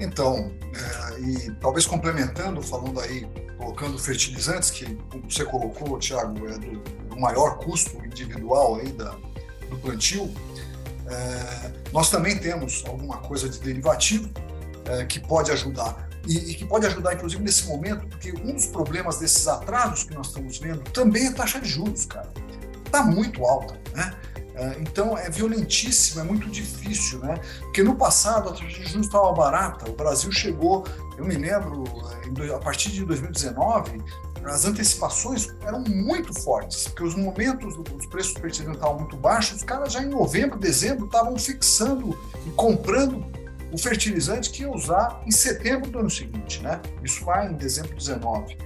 Então, 0.00 0.50
é, 0.74 1.20
e 1.20 1.50
talvez 1.60 1.86
complementando, 1.86 2.62
falando 2.62 2.98
aí, 3.00 3.28
colocando 3.58 3.98
fertilizantes, 3.98 4.70
que 4.70 4.94
como 5.10 5.30
você 5.30 5.44
colocou, 5.44 5.98
Thiago, 5.98 6.48
é 6.48 6.58
do, 6.58 6.78
do 7.08 7.20
maior 7.20 7.58
custo 7.58 8.02
individual 8.04 8.76
aí 8.76 8.90
da, 8.92 9.10
do 9.68 9.76
plantio, 9.78 10.32
é, 11.06 11.72
nós 11.92 12.10
também 12.10 12.38
temos 12.38 12.82
alguma 12.86 13.18
coisa 13.18 13.48
de 13.48 13.58
derivativo 13.58 14.30
é, 14.86 15.04
que 15.04 15.20
pode 15.20 15.50
ajudar. 15.50 16.08
E, 16.26 16.50
e, 16.50 16.54
que 16.54 16.64
pode 16.66 16.86
ajudar, 16.86 17.14
inclusive, 17.14 17.42
nesse 17.42 17.66
momento, 17.66 18.06
porque 18.06 18.32
um 18.32 18.54
dos 18.54 18.66
problemas 18.66 19.18
desses 19.18 19.46
atrasos 19.48 20.04
que 20.04 20.14
nós 20.14 20.28
estamos 20.28 20.58
vendo 20.58 20.82
também 20.90 21.26
é 21.26 21.28
a 21.28 21.32
taxa 21.32 21.60
de 21.60 21.68
juros, 21.68 22.06
cara. 22.06 22.30
Está 22.84 23.02
muito 23.02 23.44
alta, 23.44 23.78
né? 23.94 24.14
É, 24.60 24.76
então 24.78 25.16
é 25.16 25.30
violentíssimo, 25.30 26.20
é 26.20 26.22
muito 26.22 26.46
difícil, 26.50 27.18
né? 27.20 27.40
Porque 27.60 27.82
no 27.82 27.96
passado 27.96 28.50
a 28.50 28.52
taxa 28.52 28.66
de 28.66 28.84
juros 28.84 29.06
estava 29.06 29.32
barata, 29.32 29.90
o 29.90 29.94
Brasil 29.94 30.30
chegou, 30.30 30.84
eu 31.16 31.24
me 31.24 31.34
lembro, 31.34 31.84
a 32.54 32.58
partir 32.58 32.90
de 32.90 33.02
2019, 33.06 34.02
as 34.44 34.66
antecipações 34.66 35.48
eram 35.62 35.80
muito 35.80 36.34
fortes, 36.42 36.88
porque 36.88 37.02
os 37.02 37.14
momentos 37.14 37.74
dos 37.74 38.04
preços 38.04 38.34
fertilizantes 38.34 38.74
estavam 38.74 38.98
muito 38.98 39.16
baixos, 39.16 39.56
os 39.56 39.64
caras 39.64 39.94
já 39.94 40.02
em 40.02 40.10
novembro, 40.10 40.58
dezembro 40.58 41.06
estavam 41.06 41.38
fixando 41.38 42.18
e 42.46 42.50
comprando 42.50 43.24
o 43.72 43.78
fertilizante 43.78 44.50
que 44.50 44.62
ia 44.62 44.70
usar 44.70 45.22
em 45.26 45.30
setembro 45.30 45.90
do 45.90 46.00
ano 46.00 46.10
seguinte, 46.10 46.62
né? 46.62 46.82
Isso 47.02 47.24
vai 47.24 47.48
em 47.48 47.54
dezembro 47.54 47.90
de 47.90 47.96
19. 47.96 48.58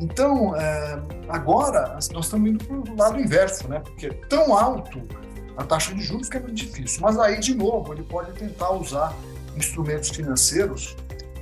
Então, 0.00 0.56
é, 0.56 1.02
agora 1.28 1.94
nós 2.12 2.24
estamos 2.24 2.50
indo 2.50 2.64
para 2.64 2.76
o 2.76 2.96
lado 2.96 3.20
inverso, 3.20 3.68
né? 3.68 3.80
Porque 3.80 4.06
é 4.06 4.12
tão 4.28 4.56
alto 4.56 5.02
a 5.56 5.64
taxa 5.64 5.94
de 5.94 6.02
juros 6.02 6.28
que 6.28 6.36
é 6.36 6.40
muito 6.40 6.54
difícil. 6.54 7.00
Mas 7.00 7.18
aí, 7.18 7.40
de 7.40 7.54
novo, 7.54 7.92
ele 7.92 8.02
pode 8.02 8.32
tentar 8.32 8.70
usar 8.72 9.14
instrumentos 9.56 10.10
financeiros 10.10 10.96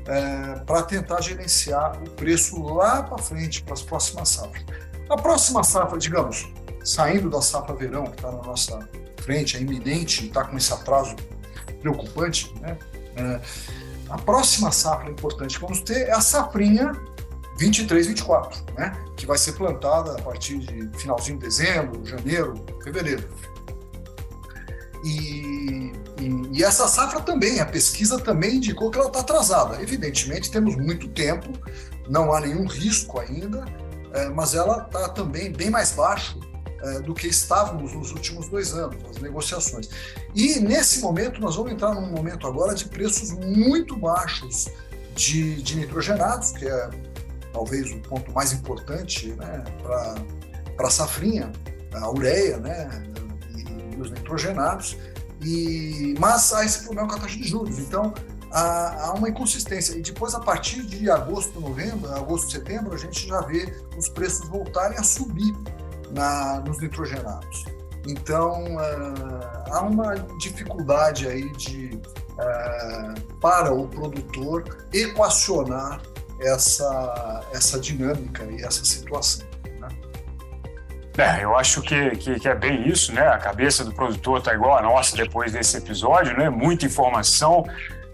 é, 0.06 0.60
para 0.60 0.82
tentar 0.82 1.20
gerenciar 1.20 2.00
o 2.02 2.10
preço 2.10 2.62
lá 2.62 3.02
para 3.02 3.18
frente, 3.18 3.62
para 3.62 3.74
as 3.74 3.82
próximas 3.82 4.28
safras. 4.28 4.64
A 5.08 5.16
próxima 5.16 5.62
safra, 5.64 5.98
digamos, 5.98 6.48
saindo 6.84 7.28
da 7.28 7.42
safra 7.42 7.74
verão, 7.74 8.04
que 8.04 8.16
está 8.16 8.30
na 8.30 8.42
nossa 8.42 8.88
frente, 9.22 9.56
é 9.56 9.60
iminente, 9.60 10.26
está 10.26 10.44
com 10.44 10.56
esse 10.56 10.72
atraso 10.72 11.16
preocupante, 11.80 12.52
né? 12.60 12.78
É, 13.16 13.40
a 14.08 14.18
próxima 14.18 14.70
safra 14.70 15.10
importante 15.10 15.56
que 15.56 15.60
vamos 15.62 15.80
ter 15.80 16.08
é 16.08 16.12
a 16.12 16.20
safrinha 16.20 16.92
23, 17.58 18.06
24, 18.08 18.62
né? 18.76 18.92
que 19.16 19.26
vai 19.26 19.38
ser 19.38 19.52
plantada 19.52 20.12
a 20.12 20.22
partir 20.22 20.58
de 20.58 20.90
finalzinho 20.98 21.38
de 21.38 21.46
dezembro, 21.46 22.04
janeiro, 22.04 22.54
fevereiro. 22.82 23.28
E, 25.04 25.92
e, 26.18 26.58
e, 26.58 26.64
essa 26.64 26.88
safra 26.88 27.20
também, 27.20 27.60
a 27.60 27.66
pesquisa 27.66 28.18
também 28.18 28.56
indicou 28.56 28.90
que 28.90 28.98
ela 28.98 29.08
está 29.08 29.20
atrasada. 29.20 29.82
Evidentemente, 29.82 30.50
temos 30.50 30.76
muito 30.76 31.08
tempo, 31.08 31.52
não 32.08 32.32
há 32.32 32.40
nenhum 32.40 32.66
risco 32.66 33.20
ainda, 33.20 33.64
é, 34.14 34.28
mas 34.30 34.54
ela 34.54 34.84
está 34.86 35.10
também 35.10 35.52
bem 35.52 35.68
mais 35.68 35.92
baixo 35.92 36.40
é, 36.82 37.00
do 37.00 37.12
que 37.12 37.26
estávamos 37.26 37.92
nos 37.92 38.12
últimos 38.12 38.48
dois 38.48 38.72
anos, 38.72 38.96
as 39.10 39.18
negociações. 39.18 39.90
E 40.34 40.58
nesse 40.60 41.00
momento, 41.00 41.38
nós 41.38 41.56
vamos 41.56 41.72
entrar 41.72 41.94
num 41.94 42.10
momento 42.10 42.46
agora 42.46 42.74
de 42.74 42.86
preços 42.86 43.32
muito 43.32 43.96
baixos 43.96 44.68
de, 45.14 45.62
de 45.62 45.76
nitrogenados, 45.76 46.52
que 46.52 46.66
é 46.66 46.90
talvez 47.52 47.92
o 47.92 47.98
ponto 48.00 48.32
mais 48.32 48.52
importante 48.52 49.28
né, 49.34 49.64
para 49.82 50.88
a 50.88 50.90
safrinha, 50.90 51.52
a 51.92 52.10
ureia, 52.10 52.56
né, 52.58 52.88
nitrogenados, 54.24 54.96
e, 55.42 56.14
mas 56.18 56.52
há 56.52 56.64
esse 56.64 56.84
problema 56.84 57.08
com 57.08 57.16
a 57.16 57.20
taxa 57.20 57.36
de 57.36 57.44
juros. 57.44 57.78
Então, 57.78 58.14
há, 58.50 59.06
há 59.06 59.12
uma 59.12 59.28
inconsistência. 59.28 59.94
E 59.96 60.02
depois, 60.02 60.34
a 60.34 60.40
partir 60.40 60.82
de 60.82 61.10
agosto, 61.10 61.60
novembro, 61.60 62.10
agosto, 62.14 62.50
setembro, 62.50 62.94
a 62.94 62.96
gente 62.96 63.28
já 63.28 63.40
vê 63.42 63.72
os 63.96 64.08
preços 64.08 64.48
voltarem 64.48 64.98
a 64.98 65.02
subir. 65.02 65.54
na, 66.14 66.60
nos 66.60 66.80
nitrogenados. 66.80 67.64
Então, 68.06 68.62
uh, 68.76 69.72
há 69.72 69.80
uma 69.82 70.14
dificuldade 70.38 71.26
aí 71.26 71.50
de, 71.52 72.00
uh, 72.38 73.38
para 73.40 73.72
o 73.72 73.88
produtor 73.88 74.86
equacionar 74.92 76.00
essa, 76.40 77.42
essa 77.52 77.78
dinâmica 77.78 78.44
e 78.44 78.62
essa 78.62 78.84
situação. 78.84 79.46
É, 81.16 81.44
eu 81.44 81.56
acho 81.56 81.80
que, 81.80 82.10
que, 82.16 82.40
que, 82.40 82.48
é 82.48 82.54
bem 82.54 82.88
isso, 82.88 83.12
né? 83.12 83.28
A 83.28 83.38
cabeça 83.38 83.84
do 83.84 83.92
produtor 83.92 84.38
está 84.38 84.52
igual 84.52 84.76
a 84.76 84.82
nossa 84.82 85.16
depois 85.16 85.52
desse 85.52 85.76
episódio, 85.76 86.36
né? 86.36 86.50
Muita 86.50 86.86
informação, 86.86 87.64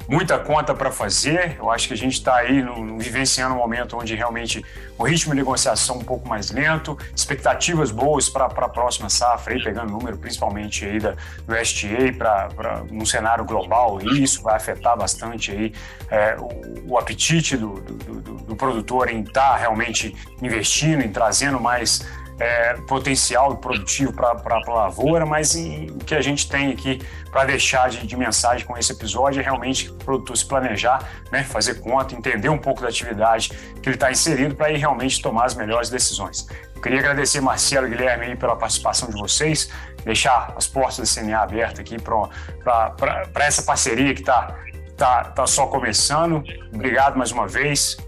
muita 0.07 0.39
conta 0.39 0.75
para 0.75 0.91
fazer. 0.91 1.57
Eu 1.59 1.71
acho 1.71 1.89
que 1.89 1.95
a 1.95 1.97
gente 1.97 2.13
está 2.13 2.37
aí 2.37 2.63
no, 2.63 2.85
no, 2.85 2.99
vivenciando 2.99 3.55
um 3.55 3.59
momento 3.59 3.97
onde 3.97 4.15
realmente 4.15 4.63
o 4.99 5.05
ritmo 5.05 5.33
de 5.33 5.39
negociação 5.39 5.97
é 5.97 5.99
um 6.01 6.05
pouco 6.05 6.29
mais 6.29 6.51
lento, 6.51 6.99
expectativas 7.17 7.91
boas 7.91 8.29
para 8.29 8.45
a 8.45 8.69
próxima 8.69 9.09
safra, 9.09 9.55
aí, 9.55 9.65
pegando 9.65 9.91
número 9.91 10.19
principalmente 10.19 10.85
aí 10.85 11.01
da, 11.01 11.15
do 11.47 11.57
STA 11.57 12.13
para 12.19 12.83
um 12.93 13.07
cenário 13.07 13.47
global, 13.47 13.99
e 14.03 14.23
isso 14.23 14.43
vai 14.43 14.57
afetar 14.57 14.95
bastante 14.99 15.53
aí 15.53 15.73
é, 16.11 16.37
o, 16.39 16.91
o, 16.93 16.99
apetite 16.99 17.57
do, 17.57 17.81
do, 17.81 18.21
do, 18.21 18.35
do 18.35 18.57
produtor 18.57 19.09
em 19.09 19.23
estar 19.23 19.53
tá 19.53 19.57
realmente 19.57 20.15
investindo, 20.43 21.03
em 21.03 21.11
trazendo 21.11 21.59
mais 21.59 22.05
é, 22.41 22.73
potencial 22.89 23.55
produtivo 23.59 24.15
para 24.15 24.31
a 24.31 24.73
lavoura, 24.73 25.27
mas 25.27 25.55
o 25.55 25.99
que 25.99 26.15
a 26.15 26.23
gente 26.23 26.49
tem 26.49 26.73
aqui 26.73 26.99
para 27.31 27.45
deixar 27.45 27.91
de, 27.91 28.07
de, 28.07 28.17
mensagem 28.17 28.67
com 28.67 28.77
esse 28.79 28.91
episódio 28.93 29.41
é 29.41 29.45
realmente 29.45 29.91
o 29.91 29.95
produtor 29.95 30.37
se 30.37 30.47
planejar, 30.47 31.07
né, 31.31 31.45
fazer 31.45 31.81
conta, 31.81 32.15
entender 32.15 32.49
um 32.49 32.59
pouco 32.59 32.81
da 32.81 32.89
atividade 32.89 33.51
que 33.83 33.89
ele 33.89 33.97
está 33.97 34.11
inserido 34.11 34.55
para 34.55 34.73
ir 34.73 34.79
realmente 34.79 35.21
tomar 35.21 35.45
as 35.45 35.55
melhores 35.55 35.91
decisões. 35.91 36.49
Eu 36.75 36.81
queria 36.81 37.01
agradecer 37.01 37.43
Marcelo 37.43 37.87
e 37.87 37.91
Guilherme 37.91 38.35
pela 38.37 38.57
participação 38.57 39.11
de 39.11 39.21
vocês, 39.21 39.71
deixar 40.03 40.55
as 40.57 40.67
portas 40.67 40.97
da 40.97 41.23
CNA 41.23 41.43
abertas 41.43 41.81
aqui 41.81 41.99
para 42.01 43.45
essa 43.45 43.63
parceria 43.63 44.15
que 44.15 44.21
está 44.21 44.57
tá, 44.97 45.25
tá 45.25 45.47
só 45.47 45.67
começando. 45.67 46.43
Obrigado 46.73 47.19
mais 47.19 47.33
uma 47.33 47.47
vez. 47.47 47.99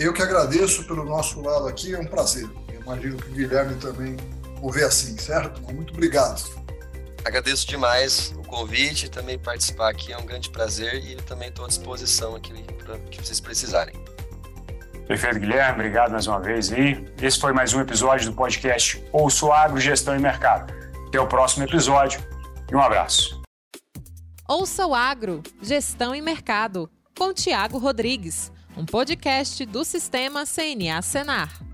Eu 0.00 0.12
que 0.12 0.22
agradeço 0.22 0.84
pelo 0.84 1.04
nosso 1.04 1.40
lado 1.40 1.68
aqui, 1.68 1.94
é 1.94 1.98
um 1.98 2.06
prazer. 2.06 2.48
Eu 2.72 2.80
imagino 2.80 3.16
que 3.16 3.28
o 3.28 3.32
Guilherme 3.32 3.74
também 3.76 4.16
o 4.60 4.70
vê 4.70 4.84
assim, 4.84 5.16
certo? 5.16 5.60
Muito 5.72 5.92
obrigado. 5.92 6.42
Agradeço 7.24 7.66
demais 7.66 8.34
o 8.36 8.42
convite, 8.42 9.08
também 9.08 9.38
participar 9.38 9.90
aqui 9.90 10.12
é 10.12 10.18
um 10.18 10.24
grande 10.24 10.50
prazer 10.50 10.94
e 11.04 11.16
também 11.16 11.48
estou 11.48 11.64
à 11.64 11.68
disposição 11.68 12.34
aqui 12.34 12.52
para 12.84 12.96
o 12.96 13.00
que 13.02 13.24
vocês 13.24 13.38
precisarem. 13.40 13.94
Perfeito, 15.06 15.40
Guilherme. 15.40 15.74
Obrigado 15.74 16.12
mais 16.12 16.26
uma 16.26 16.40
vez 16.40 16.72
aí. 16.72 17.04
Esse 17.20 17.38
foi 17.38 17.52
mais 17.52 17.74
um 17.74 17.80
episódio 17.80 18.30
do 18.30 18.36
podcast 18.36 19.04
Ouço 19.12 19.52
Agro, 19.52 19.80
Gestão 19.80 20.16
e 20.16 20.18
Mercado. 20.18 20.72
Até 21.08 21.20
o 21.20 21.26
próximo 21.26 21.64
episódio 21.64 22.20
e 22.70 22.74
um 22.74 22.80
abraço. 22.80 23.40
Ouça 24.48 24.86
o 24.86 24.94
Agro, 24.94 25.42
Gestão 25.62 26.14
e 26.14 26.20
Mercado, 26.20 26.90
com 27.16 27.32
Tiago 27.32 27.78
Rodrigues 27.78 28.50
um 28.80 28.86
podcast 28.86 29.66
do 29.66 29.84
Sistema 29.84 30.46
CNA 30.46 31.02
Senar. 31.02 31.69